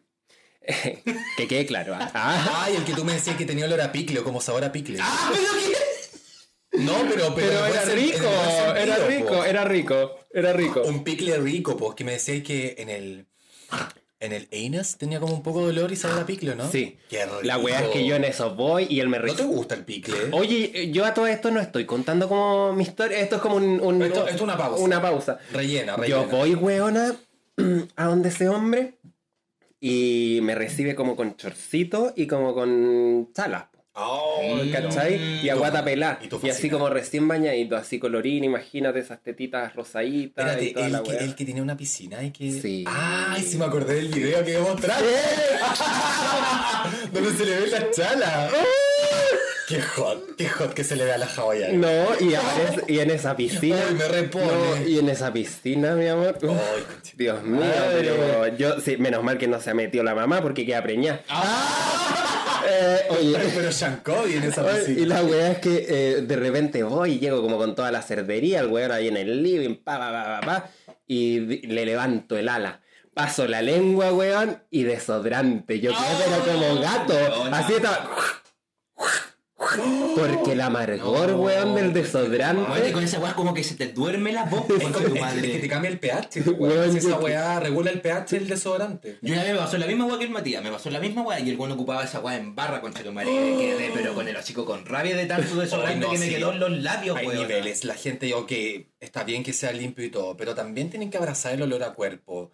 [1.37, 1.93] que quede claro.
[1.95, 2.09] ¿ah?
[2.13, 4.63] Ah, Ay, el que tú me decías que tenía olor a picle o como sabor
[4.63, 4.97] a picle.
[5.01, 6.77] ¡Ah, pero qué!
[6.79, 9.07] No, pero, pero, era rico, sentido, era po.
[9.07, 10.81] rico, era rico, era rico.
[10.81, 13.27] Un picle rico, pues, que me decías que en el.
[14.19, 16.71] En el anus tenía como un poco de olor y sabor a picle, ¿no?
[16.71, 16.97] Sí.
[17.09, 17.39] Qué rico.
[17.43, 19.83] La weá es que yo en eso voy y él me ¿No te gusta el
[19.83, 20.15] picle?
[20.31, 23.81] Oye, yo a todo esto no estoy contando como mi historia, esto es como un,
[23.81, 24.81] un- Esto- esto es una pausa.
[24.81, 25.39] Una pausa.
[25.51, 26.23] Rellena, rellena.
[26.23, 27.13] Yo voy, weona,
[27.97, 28.93] a donde ese hombre
[29.85, 33.65] y me recibe como con chorcito y como con chalas.
[33.95, 34.39] Oh,
[34.71, 35.45] ¿Cachai?
[35.45, 36.19] Y aguata pelá.
[36.41, 40.91] Y así como recién bañadito, así colorín, imagínate esas tetitas rosaditas y Espérate, toda el
[40.93, 42.49] la que, el que tenía una piscina y que.
[42.53, 42.85] Sí.
[42.87, 45.03] Ay, sí me acordé del video que a mostrar.
[47.11, 48.49] Donde se le ve la chala.
[49.67, 51.73] Qué hot, qué hot que se le ve a la hawaiana.
[51.77, 53.77] No, y, aparece- y en esa piscina.
[53.87, 54.45] Ay, me repone.
[54.47, 56.37] No, y en esa piscina, mi amor.
[56.43, 56.83] Ay.
[57.15, 58.11] Dios mío, Madre.
[58.11, 61.21] pero yo, sí, menos mal que no se ha metido la mamá porque queda preñada.
[62.65, 65.01] Eh, oye, pero Sean Cody en esa piscina.
[65.01, 68.01] Y la weá es que eh, de repente voy y llego como con toda la
[68.01, 70.69] cerdería, el weón ahí en el living, pa, pa, pa, pa, pa,
[71.05, 72.79] y le levanto el ala.
[73.13, 75.81] Paso la lengua, weón, y desodorante.
[75.81, 77.13] Yo quedé pero como gato.
[77.13, 77.57] weona.
[77.59, 78.09] Así estaba.
[80.15, 81.37] Porque el amargor, No.
[81.41, 82.91] weón, del Oye, desodorante.
[82.91, 85.19] con esa weá como que se te duerme la voz, Es, tu es que te
[85.19, 85.67] madre.
[85.67, 86.91] cambia el pH, Weón, weón.
[86.91, 89.17] Si esa weá regula el pH del desodorante.
[89.21, 91.21] Yo una vez me pasó la misma weá que el Matías, me pasó la misma
[91.23, 93.91] weá y el weón ocupaba esa weá en barra con tu madre y me quedé
[93.93, 96.35] pero con el hocico con rabia de tanto desodorante Ay, no, que me sí.
[96.35, 97.39] quedó en los labios, Hay weón.
[97.47, 97.83] niveles.
[97.85, 101.17] La gente, yo que está bien que sea limpio y todo, pero también tienen que
[101.17, 102.51] abrazar el olor a cuerpo.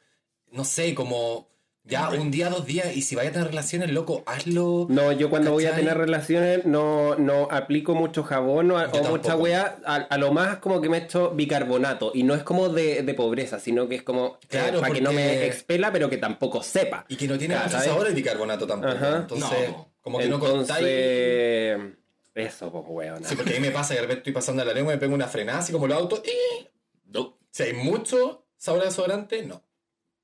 [0.51, 1.47] No sé, como
[1.89, 4.85] ya un día, dos días, y si vaya a tener relaciones, loco, hazlo.
[4.89, 8.77] No, yo cuando voy a tener relaciones no, no aplico mucho jabón o,
[9.09, 9.77] mucha weá.
[9.85, 12.11] A, a lo más como que me echo bicarbonato.
[12.13, 15.01] Y no es como de, de pobreza, sino que es como eh, Claro, para que
[15.01, 17.05] no me expela, pero que tampoco sepa.
[17.09, 18.93] Y que no tiene mucho sabor el bicarbonato tampoco.
[18.93, 19.17] Ajá.
[19.17, 19.91] Entonces, No.
[20.01, 20.85] como que no cortáis.
[20.85, 21.95] Entonces,
[22.35, 23.23] eso, pues weón.
[23.25, 24.99] Sí, porque a mí me pasa que de repente estoy pasando la lengua y me
[24.99, 26.21] pego una frenada así como los autos.
[26.25, 26.67] y
[27.11, 29.63] No, Si hay mucho sabor a desodorante, no.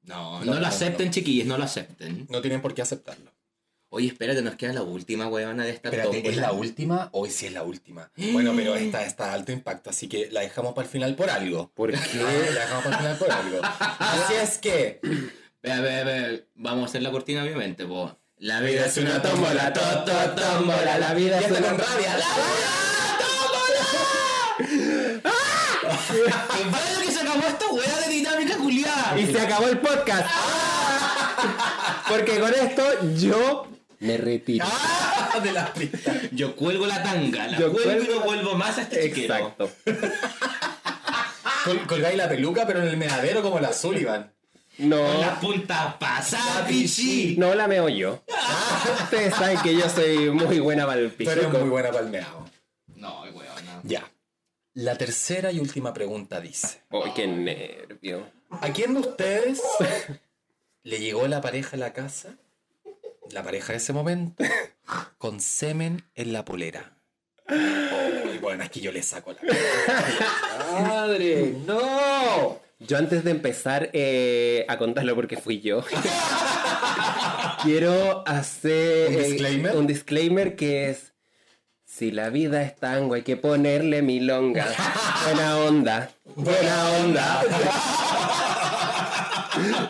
[0.06, 1.12] No, No, lo acepten, no.
[1.14, 2.28] chiquillos, no lo acepten.
[2.30, 3.32] No tienen por qué aceptarlo.
[3.90, 6.42] Oye, espérate, nos queda la última weona de esta Espérate, ¿es tómbola.
[6.48, 7.10] la última?
[7.14, 8.12] Hoy sí es la última.
[8.34, 11.30] Bueno, pero esta está de alto impacto, así que la dejamos para el final por
[11.30, 11.72] algo.
[11.74, 12.18] ¿Por Ah, qué?
[12.18, 13.60] La dejamos para el final por algo.
[13.64, 15.00] Así es que.
[15.64, 18.18] Ve, ve, ve, vamos a hacer la cortina obviamente, po.
[18.40, 21.62] La vida vida es una tómbola, tómbola, to, to, to, tómbola, la vida es una-
[21.62, 22.18] con rabia.
[22.18, 22.26] ¡La
[26.56, 27.05] ¡Que vaya que se
[27.36, 29.20] acabó esta weá de dinámica culiada!
[29.20, 30.28] Y se acabó el podcast.
[32.10, 32.84] Porque con esto
[33.16, 33.68] yo
[34.00, 34.66] me retiro.
[34.68, 36.16] Ah, de las pistas.
[36.32, 39.36] Yo cuelgo la tanga, la Yo cuelgo y no la- vuelvo más a este chiquero.
[39.36, 39.70] Exacto.
[41.66, 44.32] Col- colgáis la peluca, pero en el meadero como la Sullivan.
[44.78, 47.36] Con No, la punta pasada, pichi.
[47.38, 48.22] no la meo yo.
[49.04, 52.46] Ustedes saben que yo soy muy buena para el Tú eres muy buena palmeado.
[52.96, 53.82] No, weón, no.
[53.84, 54.04] Ya.
[54.76, 58.28] La tercera y última pregunta dice: Ay, qué nervio.
[58.50, 59.62] ¿A quién de ustedes
[60.84, 62.36] le llegó la pareja a la casa?
[63.32, 64.44] La pareja de ese momento,
[65.18, 66.92] con semen en la polera.
[67.48, 71.56] Ay, bueno, es que yo le saco la ¡Madre!
[71.66, 72.60] ¡No!
[72.80, 75.84] Yo antes de empezar eh, a contarlo porque fui yo,
[77.64, 79.76] quiero hacer ¿Un eh, disclaimer?
[79.78, 81.14] un disclaimer que es,
[81.98, 84.68] si la vida es tango hay que ponerle milonga.
[85.24, 87.42] Buena onda, buena onda.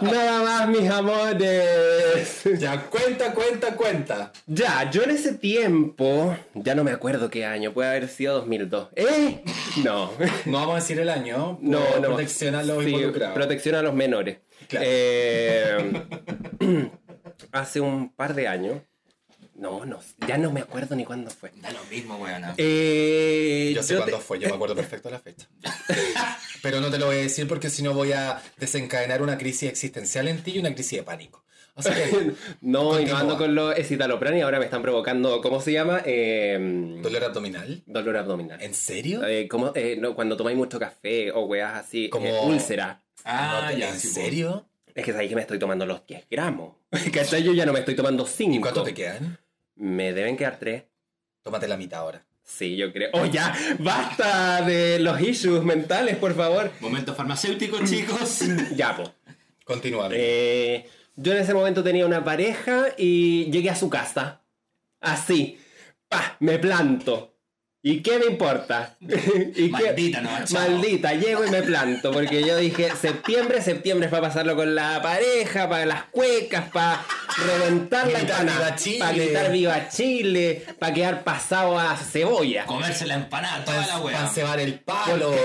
[0.02, 2.44] Nada más mis amores.
[2.60, 4.32] Ya, cuenta, cuenta, cuenta.
[4.46, 8.90] Ya, yo en ese tiempo, ya no me acuerdo qué año, puede haber sido 2002.
[8.96, 9.44] ¿Eh?
[9.84, 10.12] No.
[10.46, 11.58] No vamos a decir el año.
[11.62, 12.08] No, por no.
[12.10, 13.34] Protección a los Sí, involucrados.
[13.36, 14.38] protección a los menores.
[14.68, 14.86] Claro.
[14.88, 16.02] Eh,
[17.52, 18.78] hace un par de años.
[19.56, 21.52] No, no, ya no me acuerdo ni cuándo fue.
[21.62, 22.44] Da lo mismo, weón.
[22.58, 25.48] Eh, Yo sé yo cuándo te- fue, yo me acuerdo perfecto la fecha.
[26.62, 29.70] Pero no te lo voy a decir porque si no voy a desencadenar una crisis
[29.70, 31.44] existencial en ti y una crisis de pánico.
[31.76, 35.42] O sea que, No, y no ando con los escitalopran y ahora me están provocando,
[35.42, 36.02] ¿cómo se llama?
[36.06, 37.84] Eh, dolor abdominal.
[37.86, 38.62] dolor abdominal.
[38.62, 39.26] ¿En serio?
[39.26, 39.72] Eh, ¿cómo?
[39.76, 43.02] Eh, no, cuando tomáis mucho café o weas así, Como- eh, úlcera.
[43.24, 44.66] Ah, No ya, ¿En serio?
[44.94, 46.76] Es que sabéis que me estoy tomando los 10 gramos.
[47.14, 47.44] ¿Cachai?
[47.44, 48.56] Yo ya no me estoy tomando 5.
[48.56, 49.38] ¿Y cuánto te quedan?
[49.76, 50.84] Me deben quedar 3.
[51.42, 52.26] Tómate la mitad ahora.
[52.44, 53.10] Sí, yo creo.
[53.14, 53.56] ¡Oh, ya!
[53.80, 56.72] ¡Basta de los issues mentales, por favor!
[56.80, 58.42] Momento farmacéutico, chicos.
[58.76, 59.12] Ya, po.
[59.64, 60.10] Continúa.
[60.12, 64.42] Eh, yo en ese momento tenía una pareja y llegué a su casa.
[65.02, 65.60] Así.
[66.08, 66.38] ¡Pah!
[66.40, 67.35] Me planto.
[67.88, 68.96] ¿Y qué me importa?
[69.00, 69.10] ¿Y
[69.54, 70.60] qué- Maldita, no, chao.
[70.60, 72.12] Maldita, llego y me planto.
[72.12, 77.06] Porque yo dije, septiembre, septiembre es para pasarlo con la pareja, para las cuecas, para
[77.46, 82.66] reventar la empanada, para gritar viva Chile, para quedar pasado a cebolla.
[82.66, 84.28] Comerse la empanada, toda la Para weá.
[84.30, 85.36] cebar el palo.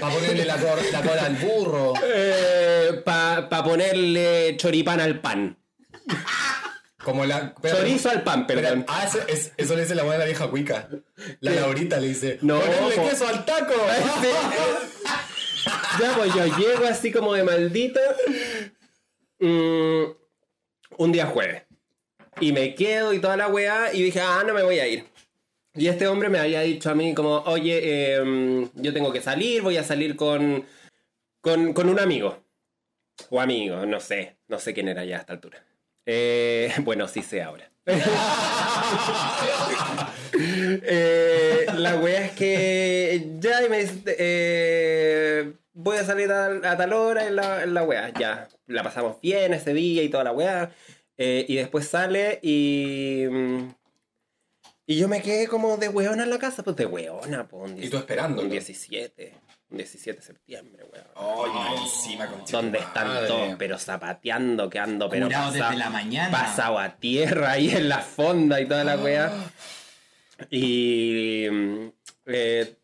[0.00, 1.94] Para ponerle la, cor- la cola al burro.
[3.06, 5.56] para Eh, ponerle choripán al pan.
[7.08, 7.54] Como la.
[7.62, 8.84] Chorizo al pan, perdón.
[8.86, 10.88] ah, eso, es- eso le dice la buena vieja cuica.
[11.40, 12.38] La Laurita le dice.
[12.42, 13.08] No, ¡Ponerle po.
[13.08, 13.72] queso al taco!
[16.00, 18.00] Ya, pues yo llego así como de maldita.
[19.40, 20.02] mm,
[20.98, 21.62] un día jueves.
[22.40, 23.92] Y me quedo y toda la weá.
[23.92, 25.06] Y dije, ah, no me voy a ir.
[25.74, 29.62] Y este hombre me había dicho a mí como, oye, em, yo tengo que salir,
[29.62, 30.64] voy a salir con,
[31.40, 32.42] con, con un amigo.
[33.30, 34.36] O amigo, no sé.
[34.46, 35.64] No sé quién era ya a esta altura.
[36.10, 37.70] Eh, bueno, sí sé ahora.
[40.40, 46.76] Eh, la wea es que ya y me dice, eh, voy a salir a, a
[46.76, 48.12] tal hora en la, en la wea.
[48.18, 50.70] Ya, la pasamos bien ese día y toda la wea.
[51.16, 53.24] Eh, y después sale y...
[53.28, 53.68] mm,
[54.86, 57.72] Y yo me quedé como de weona en la casa, pues de weona, pues.
[57.72, 58.42] un Y tú esperándolo.
[58.42, 61.78] Un 17, un 17 de septiembre, weón.
[61.82, 63.26] Encima, ¿Dónde tu están madre.
[63.28, 63.54] todos?
[63.58, 66.30] Pero zapateando, que ando, pero Curado pasa- desde la mañana.
[66.30, 69.30] pasado a tierra ahí en la fonda y toda la weá.
[70.50, 71.46] Y
[72.26, 72.76] eh,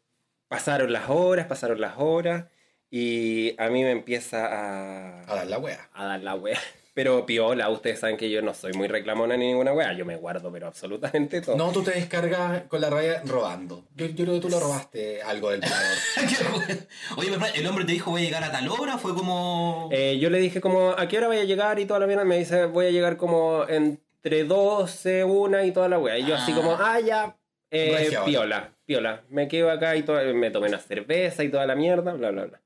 [0.48, 2.46] pasaron las horas, pasaron las horas.
[2.90, 5.88] Y a mí me empieza a, A dar la wea.
[5.94, 6.60] a dar la wea.
[6.94, 9.92] Pero piola, ustedes saben que yo no soy muy reclamona ni ninguna wea.
[9.94, 11.56] Yo me guardo, pero absolutamente todo.
[11.56, 13.84] No, tú te descargas con la raya robando.
[13.96, 15.96] Yo, yo creo que tú lo robaste algo del palador.
[17.16, 19.88] Oye, pero el hombre te dijo voy a llegar a tal hora, fue como...
[19.92, 21.80] Eh, yo le dije como, ¿a qué hora voy a llegar?
[21.80, 25.88] Y toda la mierda me dice, voy a llegar como entre 12, 1 y toda
[25.88, 26.16] la wea.
[26.16, 26.54] Y yo así Ah.
[26.54, 27.36] como, ah, ya,
[27.72, 29.24] eh, piola, piola.
[29.30, 32.44] Me quedo acá y todo, me tomé una cerveza y toda la mierda, bla, bla,
[32.44, 32.60] bla.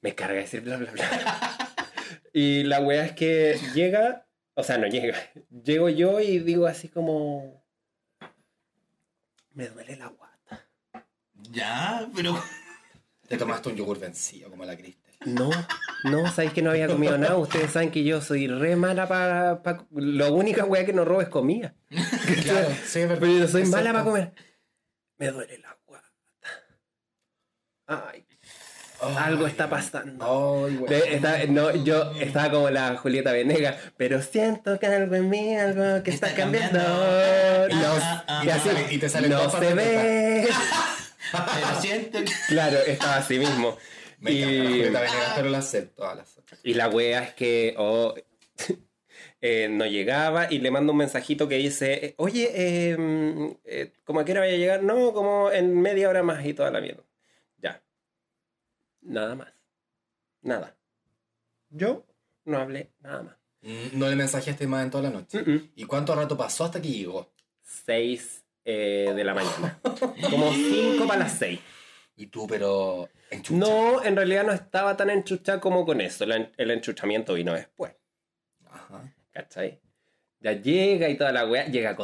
[0.00, 1.04] Me carga decir bla, bla, bla.
[2.34, 5.16] y la wea es que llega, o sea, no llega.
[5.50, 7.64] Llego yo y digo así como,
[9.52, 10.68] me duele la guata.
[11.32, 12.34] Ya, pero...
[13.28, 15.14] Te tomaste un yogur vencido como la Cristel.
[15.24, 15.48] No,
[16.02, 17.38] no, sabéis que no había comido nada.
[17.38, 19.62] Ustedes saben que yo soy re mala para.
[19.62, 21.74] Pa, la única weá que no robo es comida.
[22.42, 23.18] Claro, sí, verdad.
[23.20, 24.34] Pero yo soy mala para comer.
[25.16, 26.12] Me duele la guata.
[27.86, 28.23] Ay,
[29.18, 30.68] algo está pasando.
[30.88, 35.56] De- está- no, yo estaba como la Julieta Venegas, pero siento que algo en mí,
[35.56, 36.78] algo que está, Está cambiando.
[36.78, 37.76] cambiando.
[37.76, 38.54] No, Ah, ah, y ah.
[38.56, 40.48] así, Y te sale- y no se ve.
[41.32, 42.30] Pero siento que...
[42.48, 43.76] Claro, estaba así mismo.
[44.20, 46.06] Me encanta la Y- Julieta Venegas, pero la acepto.
[46.06, 46.56] ah, la acepto.
[46.62, 48.14] Y la wea es que oh,
[49.40, 53.92] eh, no llegaba y le mando un mensajito que dice, eh, oye, eh, mm, eh,
[54.04, 54.82] ¿cómo a qué hora vaya a llegar?
[54.82, 57.02] No, como en media hora más y toda la mierda.
[59.04, 59.52] Nada más.
[60.42, 60.76] Nada.
[61.70, 62.04] Yo
[62.44, 63.36] no hablé nada más.
[63.62, 65.42] Mm, No le mensajeaste más en toda la noche.
[65.42, 65.70] Mm, mm.
[65.76, 67.32] ¿Y cuánto rato pasó hasta que llegó?
[67.62, 69.80] Seis eh, de la mañana.
[70.30, 71.60] Como cinco para las seis.
[72.16, 73.08] Y tú, pero.
[73.30, 73.58] enchucha.
[73.58, 76.24] No, en realidad no estaba tan enchuchada como con eso.
[76.24, 77.92] En- El enchuchamiento vino después.
[78.70, 79.12] Ajá.
[79.32, 79.80] ¿Cachai?
[80.40, 81.66] Ya llega y toda la weá.
[81.66, 81.96] Llega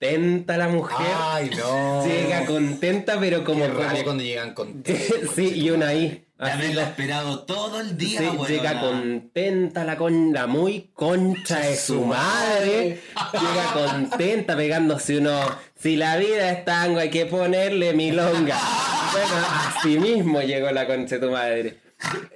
[0.00, 1.06] contenta la mujer.
[1.20, 2.06] Ay, no.
[2.06, 3.64] Llega contenta, pero como.
[3.64, 4.84] Qué rabia cuando llegan con.
[5.34, 6.24] sí, y una ahí.
[6.40, 8.46] Haberla la- esperado todo el día, sí, weona.
[8.48, 13.00] llega contenta la con la muy concha de su madre.
[13.32, 15.40] llega contenta pegándose uno.
[15.74, 18.56] Si la vida es tango, hay que ponerle milonga.
[19.12, 19.34] bueno,
[19.76, 21.78] así mismo llegó la concha de tu madre.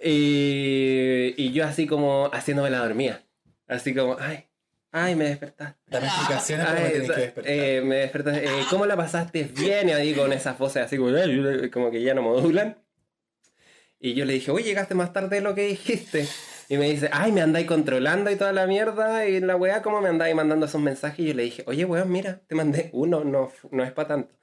[0.04, 3.22] Y, y yo así como haciéndome la dormida.
[3.68, 4.46] Así como, ay,
[4.94, 5.80] Ay, me despertaste.
[5.86, 7.52] Dame explicaciones cómo me tenés que despertar.
[7.52, 8.44] eh, me despertaste.
[8.44, 9.88] eh, ¿Cómo la pasaste bien?
[9.88, 12.76] Y ahí con esas voces así como, que ya no modulan.
[13.98, 16.26] Y yo le dije, oye, llegaste más tarde de lo que dijiste.
[16.68, 19.26] Y me dice, ay, me andáis controlando y toda la mierda.
[19.26, 21.20] Y la weá, ¿cómo me andáis mandando esos mensajes?
[21.20, 24.34] Y yo le dije, oye, weón, mira, te mandé uno, no, no es para tanto.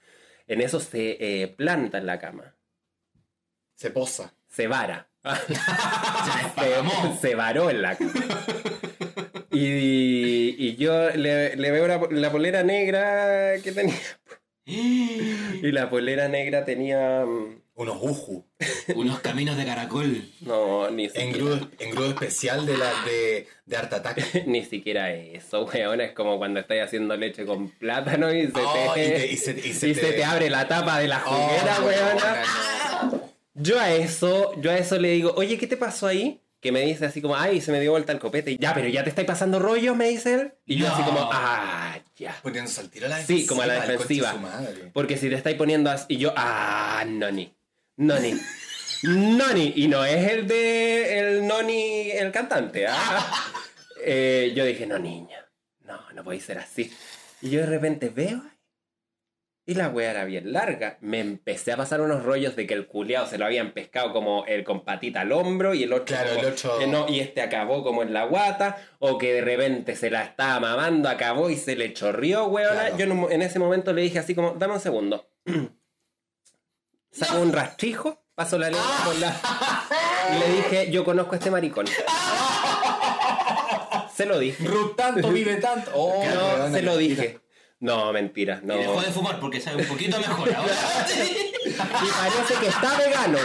[0.48, 2.56] En eso se eh, planta en la cama.
[3.76, 4.34] Se posa.
[4.48, 5.10] Se vara.
[7.22, 8.12] se, se varó en la cama.
[9.52, 13.96] Y, y yo le, le veo la, la polera negra que tenía.
[14.72, 17.26] Y la polera negra tenía.
[17.26, 18.46] mm, Unos uju.
[18.96, 20.22] Unos caminos de caracol.
[20.42, 24.44] No, ni siquiera, Engrudo, engrudo especial de la de, de Art Attack.
[24.46, 26.02] ni siquiera eso, weón.
[26.02, 29.38] Es como cuando estás haciendo leche con plátano y se, Oh, te, y te- y
[29.38, 32.16] se- y se y te- se te abre la tapa de la Oh, juguera, weón.
[32.16, 32.44] weona,
[33.12, 33.30] no.
[33.56, 36.40] Yo a eso, yo a eso le digo, oye, ¿qué te pasó ahí?
[36.62, 38.58] Que me dice así como, ay, se me dio vuelta el copete.
[38.58, 40.54] Ya, pero ya te estáis pasando rollos, me dice él.
[40.66, 40.94] Y yo No.
[40.94, 42.36] así como, ah, ya.
[42.44, 44.36] Poniéndose al tiro a la Sí, como a la defensiva.
[44.94, 47.56] Porque si te estáis poniendo así, y yo, ah, noni,
[47.96, 48.34] noni,
[49.04, 49.74] noni.
[49.76, 53.54] Y no es el de, el noni, el cantante, ah.
[54.02, 55.46] Eh, yo dije, no, niña,
[55.84, 56.90] no, no podéis ser así.
[57.42, 58.42] Y yo de repente veo,
[59.70, 60.98] y la wea era bien larga.
[61.02, 64.44] Me empecé a pasar unos rollos de que el culeado se lo habían pescado como
[64.46, 66.06] el con patita al hombro y el otro.
[66.08, 69.34] Claro, como- el otro- eh, no, y este acabó como en la guata, o que
[69.34, 72.74] de repente se la estaba mamando, acabó y se le chorrió, weona.
[72.74, 72.98] Claro.
[72.98, 75.30] Yo en, un- en ese momento le dije así como, dame un segundo.
[77.12, 79.36] Sacó un rastrijo, pasó la lengua por la.
[80.36, 81.86] Y le dije, yo conozco a este maricón.
[84.14, 84.64] Se lo dije.
[84.66, 85.92] Ruth tanto, vive tanto.
[85.94, 87.40] Oh, No, se lo dije.
[87.80, 88.76] No, mentira, no.
[88.76, 90.74] Y dejó de fumar porque sabe un poquito mejor ahora.
[91.66, 93.38] Y parece que está vegano.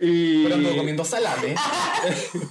[0.00, 1.54] y Pero ando comiendo salame.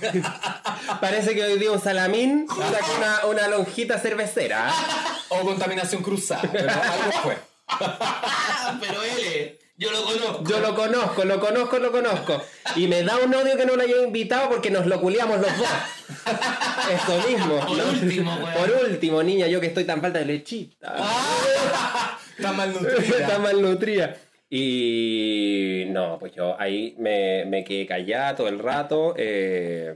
[1.02, 4.70] parece que hoy dio un salamín sacó una, una lonjita cervecera.
[4.70, 5.18] ¿ah?
[5.30, 6.44] O contaminación cruzada.
[6.52, 7.38] Pero algo fue.
[8.80, 10.44] Pero él, yo lo conozco.
[10.50, 12.42] Yo lo conozco, lo conozco, lo conozco.
[12.76, 15.58] Y me da un odio que no lo haya invitado porque nos lo culiamos los
[15.58, 15.68] dos.
[16.92, 17.60] Eso mismo.
[17.60, 17.84] Por ¿no?
[17.90, 18.54] último, weón.
[18.54, 20.96] Por último, niña, yo que estoy tan falta de lechita.
[22.38, 23.40] Está mal Está nutrida.
[23.40, 24.18] malnutrida.
[24.50, 29.96] Y no, pues yo ahí me, me quedé callado todo el rato, eh,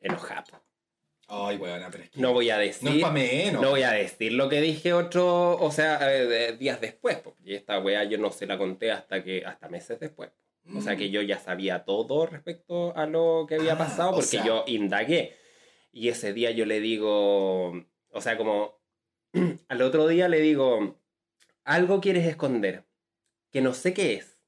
[0.00, 0.65] enojado.
[1.28, 2.20] Ay, weona, pero es que.
[2.20, 2.88] No voy a decir.
[2.88, 3.60] No es pa' menos.
[3.62, 7.18] no voy a decir lo que dije otro, o sea, eh, días después.
[7.44, 10.30] Y esta weá yo no se la conté hasta que, hasta meses después.
[10.74, 14.26] O sea que yo ya sabía todo respecto a lo que había Ah, pasado porque
[14.26, 15.36] sea- yo indagué.
[15.92, 17.70] Y ese día yo le digo,
[18.10, 18.80] o sea, como
[19.68, 21.00] al otro día le digo,
[21.64, 22.84] algo quieres esconder,
[23.52, 24.38] que no sé qué es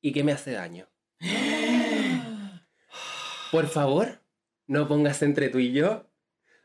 [0.00, 0.88] y que me hace daño.
[3.50, 4.21] Por favor,
[4.72, 6.06] no pongas entre tú y yo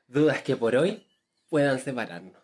[0.07, 1.05] dudas que por hoy
[1.49, 2.41] puedan separarnos.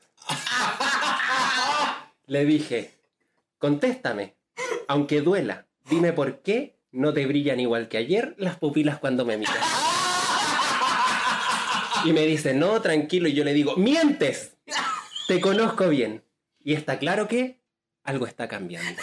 [2.26, 2.94] Le dije,
[3.60, 4.36] contéstame,
[4.90, 9.38] aunque duela, dime por qué no te brillan igual que ayer las pupilas cuando me
[9.38, 9.56] miras.
[12.04, 14.58] Y me dice, no, tranquilo, y yo le digo, mientes,
[15.30, 16.26] te conozco bien.
[16.62, 17.62] Y está claro que
[18.04, 19.02] algo está cambiando.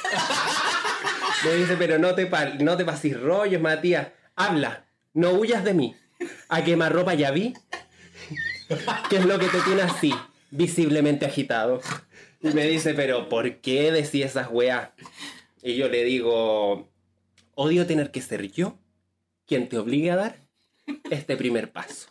[1.43, 4.09] Me dice, pero no te, no te pases rollos, Matías.
[4.37, 4.85] Habla,
[5.15, 5.97] no huyas de mí.
[6.49, 7.55] A quemarropa ya vi.
[9.09, 10.15] ¿Qué es lo que te tiene así,
[10.51, 11.81] visiblemente agitado?
[12.41, 14.91] Y me dice, pero ¿por qué decís esas weas?
[15.63, 16.91] Y yo le digo,
[17.55, 18.79] odio tener que ser yo
[19.47, 20.37] quien te obligue a dar
[21.11, 22.09] este primer paso.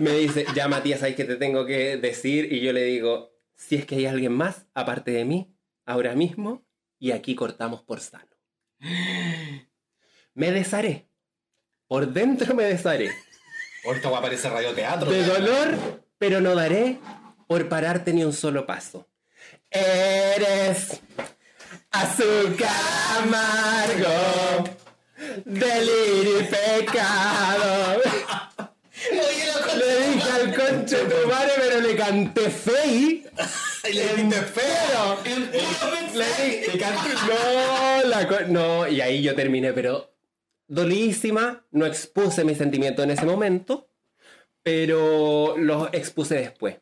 [0.00, 2.52] Me dice, ya Matías, ¿sabes qué te tengo que decir?
[2.52, 5.54] Y yo le digo, si es que hay alguien más, aparte de mí,
[5.84, 6.66] ahora mismo,
[6.98, 8.36] y aquí cortamos por sano.
[10.34, 11.05] Me desharé.
[11.88, 13.10] Por dentro me desharé.
[13.84, 15.10] Ahorita va a aparecer radioteatro.
[15.10, 16.98] De dolor, pero no daré
[17.46, 19.06] por pararte ni un solo paso.
[19.70, 21.00] Eres
[21.90, 22.70] azúcar
[23.18, 24.64] amargo,
[25.44, 28.00] delirio y pecado.
[29.76, 33.26] Le dije al conche tu madre, pero le canté fey.
[33.88, 35.16] Y le dijiste feo.
[36.14, 36.86] Le dije,
[37.28, 40.12] no, la co- no, y ahí yo terminé, pero
[40.68, 43.88] dolísima, no expuse mis sentimientos en ese momento,
[44.62, 46.76] pero los expuse después.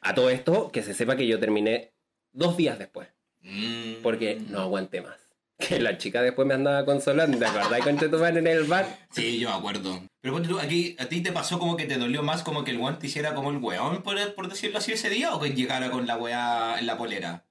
[0.00, 1.92] A todo esto, que se sepa que yo terminé
[2.32, 3.08] dos días después,
[3.42, 4.02] Mm.
[4.02, 5.16] porque no aguanté más.
[5.58, 8.86] Que la chica después me andaba consolando, ¿te acordás con tu madre en el bar?
[9.10, 10.02] Sí, yo me acuerdo.
[10.20, 12.72] Pero ponte tú, aquí, ¿a ti te pasó como que te dolió más como que
[12.72, 15.34] el guante hiciera como el weón, por, por decirlo así, ese día?
[15.34, 17.46] ¿O que llegara con la weá en la polera?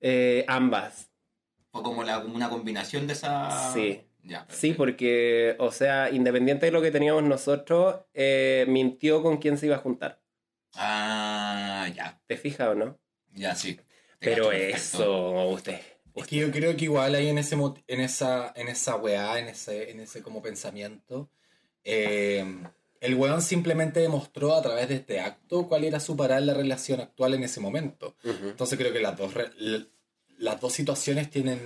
[0.00, 1.10] Eh, ambas.
[1.70, 3.72] ¿Fue como la, una combinación de esa...?
[3.74, 4.00] Sí.
[4.24, 9.58] Ya, Sí, porque, o sea, independiente de lo que teníamos nosotros, eh, mintió con quién
[9.58, 10.22] se iba a juntar.
[10.74, 12.20] Ah, ya.
[12.26, 12.98] ¿Te fijas o no?
[13.34, 13.74] Ya, sí.
[13.74, 13.84] Te
[14.18, 15.78] Pero eso, usted.
[16.14, 19.48] Es que yo creo que igual hay en ese en esa en esa weá, en
[19.48, 21.28] ese en ese como pensamiento,
[21.82, 22.44] eh,
[23.00, 26.54] el weón simplemente demostró a través de este acto cuál era su parar en la
[26.54, 28.16] relación actual en ese momento.
[28.22, 29.34] Entonces creo que las dos
[30.38, 31.60] las dos situaciones tienen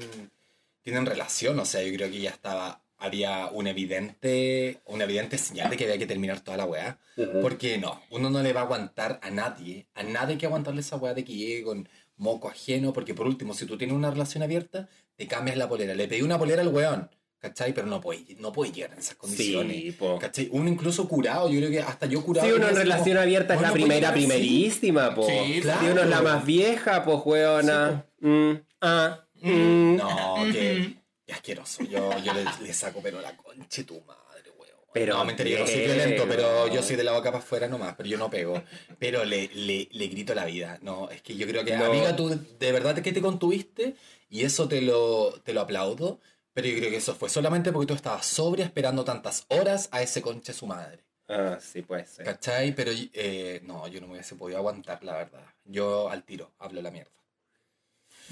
[0.83, 5.71] tienen relación, o sea, yo creo que ya estaba había un evidente una evidente señal
[5.71, 6.99] de que había que terminar toda la weá.
[7.17, 7.41] Ujú.
[7.41, 10.81] Porque no, uno no le va a aguantar a nadie, a nadie hay que aguantarle
[10.81, 14.11] esa weá de que llegue con moco ajeno, porque por último, si tú tienes una
[14.11, 15.95] relación abierta, te cambias la polera.
[15.95, 17.09] Le pedí una polera al weón,
[17.39, 17.73] ¿cachai?
[17.73, 19.77] Pero no puede, no puede llegar en esas condiciones.
[19.77, 20.19] Sí, po.
[20.19, 20.49] ¿Cachai?
[20.51, 22.49] Uno incluso curado, yo creo que hasta yo curado.
[22.49, 24.27] Si uno en relación como, abierta es "Bueno, la primera, llegar así".
[24.27, 25.27] primerísima, po.
[25.29, 25.81] Sí, claro.
[25.81, 28.05] Si uno es la más vieja, pues, weona.
[28.21, 29.97] Mm, ah, mm.
[29.97, 31.83] No, que, que asqueroso.
[31.85, 34.79] Yo, yo le, le saco, pero la conche tu madre, weón.
[34.93, 37.69] Pero no, mentira, yo no soy violento, pero yo soy de la boca para afuera
[37.69, 38.63] nomás, pero yo no pego.
[38.99, 40.79] Pero le, le, le grito la vida.
[40.83, 41.87] No, es que yo creo que, No.
[41.87, 43.95] amiga, tú de verdad que te contuviste
[44.29, 46.21] y eso te lo, te lo aplaudo.
[46.55, 50.03] Pero yo creo que eso fue solamente porque tú estabas sobria esperando tantas horas a
[50.03, 51.05] ese conche su madre.
[51.29, 52.25] Ah, sí, puede ser.
[52.25, 52.75] ¿Cachai?
[52.75, 55.45] Pero eh, no, yo no me hubiese podido aguantar, la verdad.
[55.65, 57.13] Yo al tiro, hablo la mierda.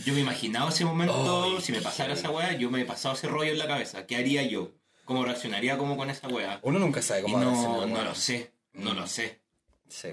[0.04, 3.28] Yo me imaginaba ese momento, si me pasara esa weá, yo me he pasado ese
[3.28, 4.06] rollo en la cabeza.
[4.06, 4.72] ¿Qué haría yo?
[5.04, 6.58] ¿Cómo reaccionaría como con esa weá?
[6.62, 8.96] Uno nunca sabe cómo no, no lo sé, no Mm.
[8.96, 9.40] lo sé.
[9.88, 10.08] Sí.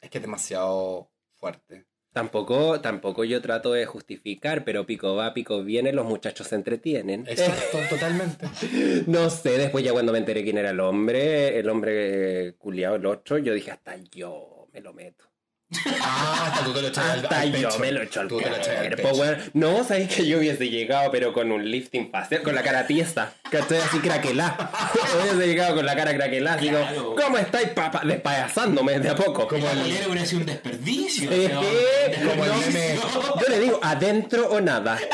[0.00, 1.86] Es que es demasiado fuerte.
[2.12, 7.26] Tampoco, tampoco yo trato de justificar, pero pico va, pico viene, los muchachos se entretienen.
[7.26, 8.46] Exacto, totalmente.
[9.08, 12.94] No sé, después ya cuando me enteré quién era el hombre, el hombre eh, culiado,
[12.96, 15.24] el otro, yo dije, hasta yo me lo meto.
[16.00, 17.78] Ah, hasta tú te lo echas al, Hasta al yo pecho.
[17.80, 19.08] me lo echo al Tú te lo echas al pecho.
[19.14, 19.38] weón.
[19.54, 23.32] No, sabéis que yo hubiese llegado, pero con un lifting facial, con la cara tiesta,
[23.50, 24.70] que estoy así craquelá.
[25.22, 27.14] hubiese llegado con la cara craquelá, así como, Claro.
[27.20, 28.02] ¿cómo estáis, papá?
[28.04, 29.46] Despayasándome de a poco.
[29.48, 31.30] Como el bolero hubiera sido un desperdicio.
[31.30, 32.80] Eh, eh, como el desperdicio.
[32.80, 33.00] meme.
[33.40, 34.98] Yo le digo, adentro o nada.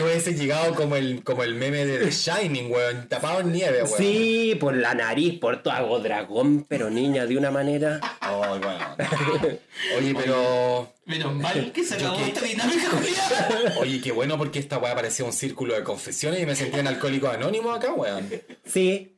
[0.00, 3.06] Tú hubieses llegado como el, como el meme de The Shining, weón.
[3.08, 3.96] Tapado en nieve, weón.
[3.98, 8.00] Sí, por la nariz, por todo hago dragón, pero niña, de una manera.
[8.20, 9.58] Ay, weón.
[9.98, 10.92] Oye, pero.
[11.04, 13.72] Menos mal que se acabó que- esta dinámica, Julián.
[13.78, 16.86] Oye, qué bueno porque esta weá parecía un círculo de confesiones y me sentía en
[16.86, 18.28] alcohólico anónimo acá, weón.
[18.64, 19.16] Sí,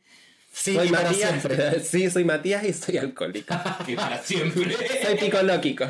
[0.55, 1.29] Sí, soy y para Matías.
[1.31, 1.81] siempre.
[1.85, 3.55] Sí, soy Matías y soy alcohólico.
[3.87, 4.77] Que para siempre.
[5.03, 5.87] Soy picolóquico.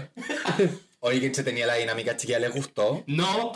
[1.01, 3.03] Oye, que tenía la dinámica chiquilla, ¿les gustó?
[3.09, 3.53] No.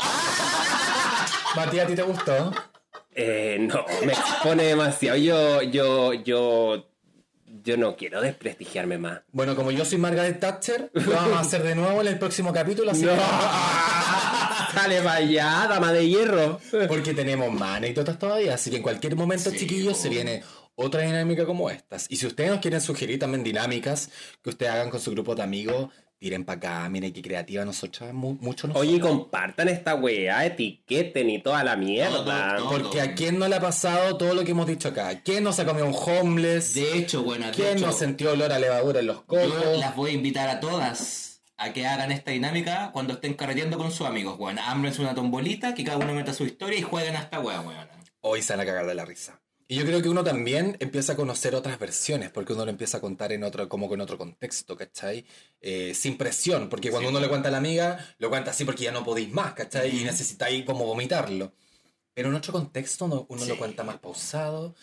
[1.56, 2.52] Matías, ¿a ti te gustó?
[3.14, 5.16] Eh, no, me expone demasiado.
[5.16, 6.88] Yo, yo, yo,
[7.64, 9.20] yo no quiero desprestigiarme más.
[9.32, 12.52] Bueno, como yo soy Margaret Thatcher, lo vamos a hacer de nuevo en el próximo
[12.52, 13.12] capítulo, así No.
[13.14, 13.20] que-
[15.02, 16.60] para allá, dama de hierro.
[16.88, 20.42] porque tenemos más anécdotas todavía, así que en cualquier momento, Sí, chiquillos, se viene
[20.74, 22.06] otra dinámica como estas.
[22.10, 24.10] Y si ustedes nos quieren sugerir también dinámicas
[24.42, 25.88] que ustedes hagan con su grupo de amigos,
[26.18, 28.88] tiren para acá, miren qué creativa nosotras, mu- mucho nosotros.
[28.90, 32.56] Oye, compartan esta weá, etiqueten y toda la mierda.
[32.56, 32.70] Todo, todo.
[32.82, 35.20] Porque a quién no le ha pasado todo lo que hemos dicho acá.
[35.22, 36.74] ¿Quién no se ha comido un homeless?
[36.74, 39.78] De hecho, bueno, de ¿Quién hecho, no sintió olor a levadura en los yo cocos?
[39.78, 43.90] las voy a invitar a todas a que hagan esta dinámica cuando estén carreteando con
[43.90, 44.58] sus amigos, weón.
[44.58, 47.88] Ámbrense una tombolita, que cada uno meta su historia y jueguen a esta weá, weón.
[48.20, 49.40] Hoy se van a cagar de la risa.
[49.68, 52.98] Y yo creo que uno también empieza a conocer otras versiones, porque uno lo empieza
[52.98, 55.26] a contar en otro, como con otro contexto, ¿cachai?
[55.60, 57.14] Eh, sin presión, porque cuando Sí.
[57.16, 59.90] uno le cuenta a la amiga, lo cuenta así porque ya no podéis más, ¿cachai?
[59.90, 60.04] Y Ujú.
[60.06, 61.52] necesitáis como vomitarlo.
[62.14, 63.58] Pero en otro contexto uno, uno lo Sí.
[63.58, 64.76] cuenta más pausado.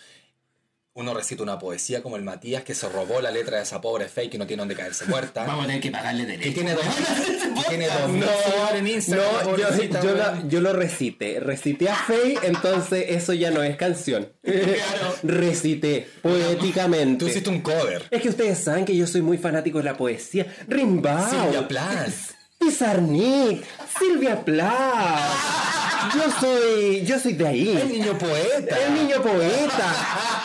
[0.96, 4.08] Uno recita una poesía como el Matías que se robó la letra de esa pobre
[4.08, 5.44] fake y no tiene donde caerse muerta.
[5.44, 6.44] Vamos a tener que pagarle derecho.
[6.44, 6.84] que tiene dos,
[7.64, 9.28] que tiene dos mil No, seguidores en Instagram.
[9.44, 11.40] No, yo, yo, la- yo lo recité.
[11.40, 14.32] Recité a Faye, entonces eso ya no es canción.
[14.44, 15.16] Claro.
[15.24, 17.26] recité poéticamente.
[17.26, 18.04] Tú hiciste un cover.
[18.12, 20.46] Es que ustedes saben que yo soy muy fanático de la poesía.
[20.68, 22.14] Rimbaud, Silvia Plath.
[22.60, 23.64] Pizarnik,
[24.00, 26.14] Silvia Plath.
[26.16, 27.90] Yo soy, yo soy de El ahí.
[27.92, 28.78] niño poeta.
[28.86, 30.43] El niño poeta.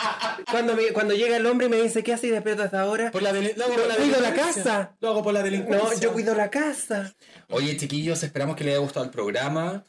[0.51, 3.11] Cuando, me- cuando llega el hombre y me dice, ¿qué haces despierto hasta ahora?
[3.11, 4.63] Por la lo hago Yo por la cuido la delincuencia.
[4.63, 4.95] casa.
[4.99, 5.89] Lo hago por la delincuencia.
[5.93, 7.13] No, yo cuido la casa.
[7.49, 9.83] Oye, chiquillos, esperamos que les haya gustado el programa.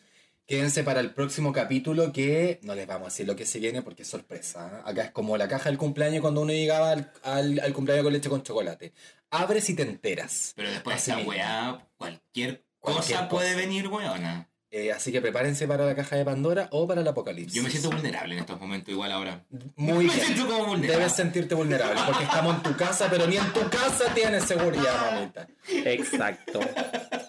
[0.47, 3.83] Quédense para el próximo capítulo que no les vamos a decir lo que se viene
[3.83, 4.69] porque es sorpresa.
[4.79, 4.91] ¿eh?
[4.91, 8.13] Acá es como la caja del cumpleaños cuando uno llegaba al, al- al cumpleaños con
[8.13, 8.93] leche con chocolate.
[9.31, 10.53] Abres y te enteras.
[10.57, 11.31] Pero después de mismo.
[11.31, 13.61] weá, cualquier, Cualquier cosa puede cosa.
[13.61, 14.50] venir, weona.
[14.73, 17.55] Eh, así que prepárense para la caja de Pandora o para el apocalipsis.
[17.55, 19.45] Yo me siento vulnerable en estos momentos, igual ahora.
[19.77, 20.27] muy me bien.
[20.27, 20.97] siento como vulnerable.
[20.99, 25.11] Debes sentirte vulnerable porque estamos en tu casa, pero ni en tu casa tienes seguridad,
[25.13, 25.49] mamita.
[25.85, 26.61] Exacto.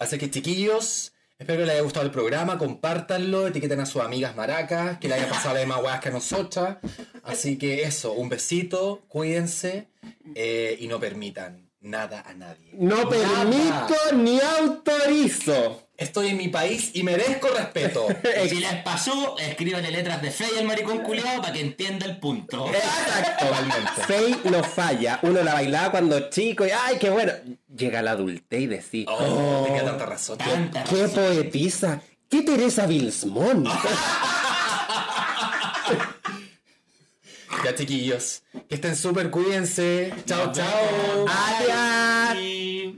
[0.00, 4.36] Así que chiquillos, Espero que les haya gustado el programa, compártanlo, etiqueten a sus amigas
[4.36, 6.76] maracas, que le haya pasado de más weas que a nosotras.
[7.24, 9.88] Así que eso, un besito, cuídense
[10.36, 12.70] eh, y no permitan nada a nadie.
[12.74, 13.08] No Nada.
[13.10, 15.88] permito ni autorizo.
[16.02, 18.06] Estoy en mi país y merezco respeto.
[18.44, 22.18] Y si les pasó, escríbanle letras de fe al maricón culiado para que entienda el
[22.18, 22.66] punto.
[22.68, 23.46] Exacto.
[23.46, 24.02] Totalmente.
[24.06, 25.20] Faye no falla.
[25.22, 27.32] Uno la bailaba cuando chico y ¡ay, qué bueno!
[27.74, 30.38] Llega la adultez y decís, Oh, tenía tanta razón.
[30.38, 31.10] Tanta ¡qué razón.
[31.14, 32.00] poetisa!
[32.28, 33.68] ¡Qué Teresa Bilsmont!
[37.64, 40.12] Ya chiquillos, que estén súper, cuídense.
[40.26, 41.26] Chao, chao.
[41.28, 42.96] Adiós.